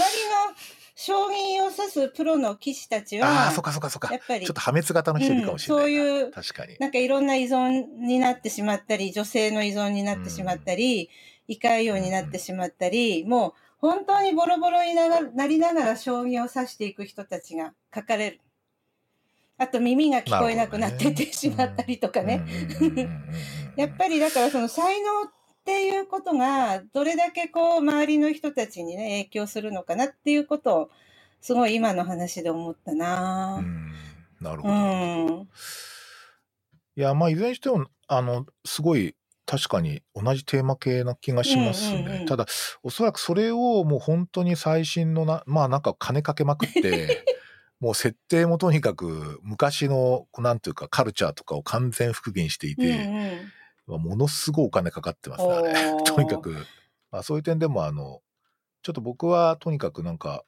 [0.95, 4.12] 将棋指すプロの棋士たちああ、は、そっかそっかそっか。
[4.12, 5.92] やっぱりちょっと破滅型の人いるかもしれないな。
[5.92, 6.76] うんそういう確かに。
[6.78, 11.11] なんかいろんな依存になってしまったり、女性の依存になってしまったり、
[11.49, 18.40] 胃潰瘍になってしまったり、もう本当にボロボロにながなりながら将棋を指していく人たちが書かれる。
[19.59, 22.45] あと耳が聞こえなくなってってしまったりとかね。
[23.76, 25.09] やっぱりだからその才能
[25.64, 30.90] っていうことがどれだけこう周りの人たちにね影響するのかなっていうことを
[31.40, 33.60] すごい今の話で思ったうな。
[33.60, 33.92] ん
[34.42, 34.76] なるほうど。
[35.42, 35.48] ん。
[36.96, 42.24] いや、まあ、いずれにしても、あの、すごい、確かに同じテーマ系な気がしますね。
[42.26, 42.46] ただ、
[42.82, 47.24] おそらくそれをもう本当に最新のな、まあなんか金かけまくって、
[47.80, 53.52] もう設定もとにかく昔の、なんていうか、カルチャーとかを完全復元していうんうて、ん。
[53.87, 55.74] まあものすごいお金かかってますね、あれ。
[56.05, 56.66] とにかく、
[57.11, 58.22] まあそういう点でも、あの、
[58.82, 60.45] ちょっと僕はとにかくなんか、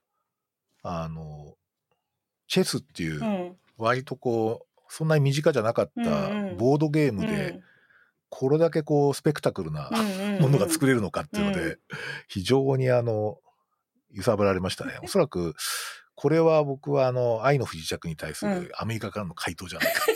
[0.82, 1.56] あの、
[2.48, 3.56] チェスっていうう、ん。
[3.76, 7.60] 割とこう、そんなに身近じゃなかったボードゲーうんムで、
[8.28, 9.90] これだけこう、スペクタクルな
[10.40, 10.92] ものが作る。
[10.92, 11.78] れるのかっていうのでうん、
[12.28, 13.38] 非常にあの、
[14.12, 14.98] 揺さぶられましたね。
[15.02, 15.54] おそらく、
[16.14, 20.12] これは僕はあの、愛の不時着に対すうんるアメリカからの回答じゃないかって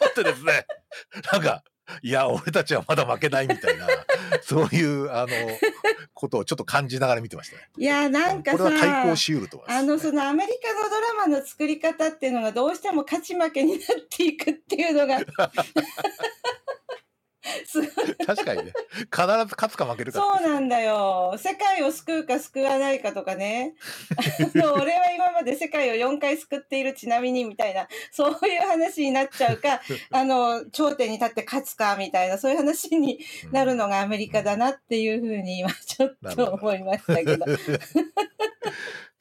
[0.00, 0.66] 思ってですね、
[1.32, 1.64] なんか、
[2.02, 3.86] いや、俺たちはまだ負けないみたいな、
[4.42, 5.28] そういう、あの、
[6.14, 7.68] ことをちょっと感じながら見てましたね。
[7.76, 15.20] いや、なんかこれは対さ抗、しうるとあの、そのアメリカのドラマの作り方っていうのがどうしても勝ち負けになっていくっていうのが、
[17.66, 19.26] すごい確かにね、必ず
[19.56, 21.34] 勝つか負けるかそうなんだよ。
[21.38, 23.74] 世界を救うか救わないかとかね。
[24.54, 29.80] あの 俺は今まで世界を4回救っているちなみにみたいな、そういう話になっちゃうか、
[30.12, 33.18] あの、頂点に立って勝つかみたいな、そういう話に
[33.50, 37.44] なるのがアメリカだなっていうふうに今ちょっと思いましたけど。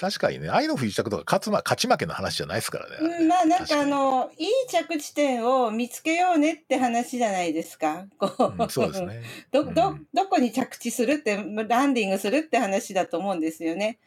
[0.02, 3.20] 確かにね、愛の不時着とか勝つ、ま、勝ち負けの話じゃないですからね。
[3.20, 8.08] うん、まあなんかあの、いい着地点を見つけようねって話じゃないですか。
[8.18, 8.28] こ
[8.58, 9.22] ううんそうですね。
[9.54, 14.00] ど、どうん、どこに着地するって、ランディングするって話だと思うんですよね。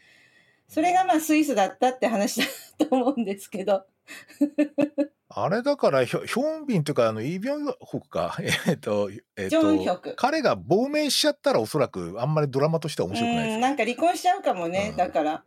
[0.66, 2.46] それがまあスイスだったって話だ
[2.86, 3.86] と思うんですけど。
[5.36, 8.36] あれだからヒョ、ヒョンビンというか、あの、イ・ビョンホクか、
[8.66, 10.14] えっと、えっジョンヒョと、ク。
[10.16, 13.58] 彼が亡命しちゃったらおそらくあんまりドラマとしては面白くないです。
[13.58, 14.88] なんか離婚しちゃうかもね。
[14.90, 15.44] うんだから、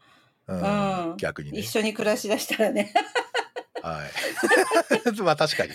[0.47, 1.69] うんうん逆にね一。
[1.69, 2.93] 緒に暮らしだしたらね。
[3.81, 4.11] はい。
[5.21, 5.71] まあ確かに。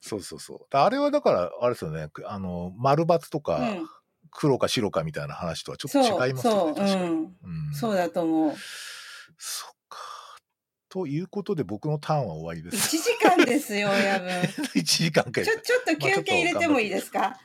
[0.00, 0.76] そうそうそう。
[0.76, 3.88] あれはだから、あれですよね、あの、丸抜とうか、ん。
[4.30, 7.04] 黒か白かみたいな話とはちょっそう、と違いますよね、そう、確かに。
[7.04, 7.08] うん。
[7.12, 8.54] うんそうだと思う。
[9.38, 9.98] そっか。
[10.88, 12.96] ということで僕のターンは終わりで1す。
[12.98, 14.28] 時間ですよ、親分。
[14.74, 17.38] 1時間かちょ、ちょっと休憩入れてもいいですか？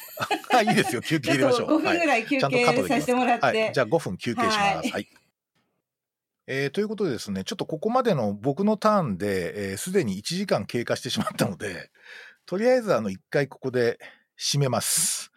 [0.52, 1.68] あいいですよ、休憩入れましょう。
[1.78, 3.46] 5分ぐらい休憩させてもらって。
[3.46, 4.56] はい、じゃあ5分休憩します。
[4.58, 4.82] は。
[4.92, 5.08] はい
[6.46, 11.90] えーということでですね、ちょっとここまでの僕のターンで、えーすでに1時間経過してしまったので、
[12.46, 13.98] とりあえずあの1回ここで
[14.38, 15.32] 締めます。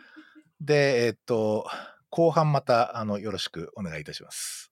[0.59, 1.65] で、えーっと、
[2.09, 4.71] 後半またあのよろしくお願いいたします。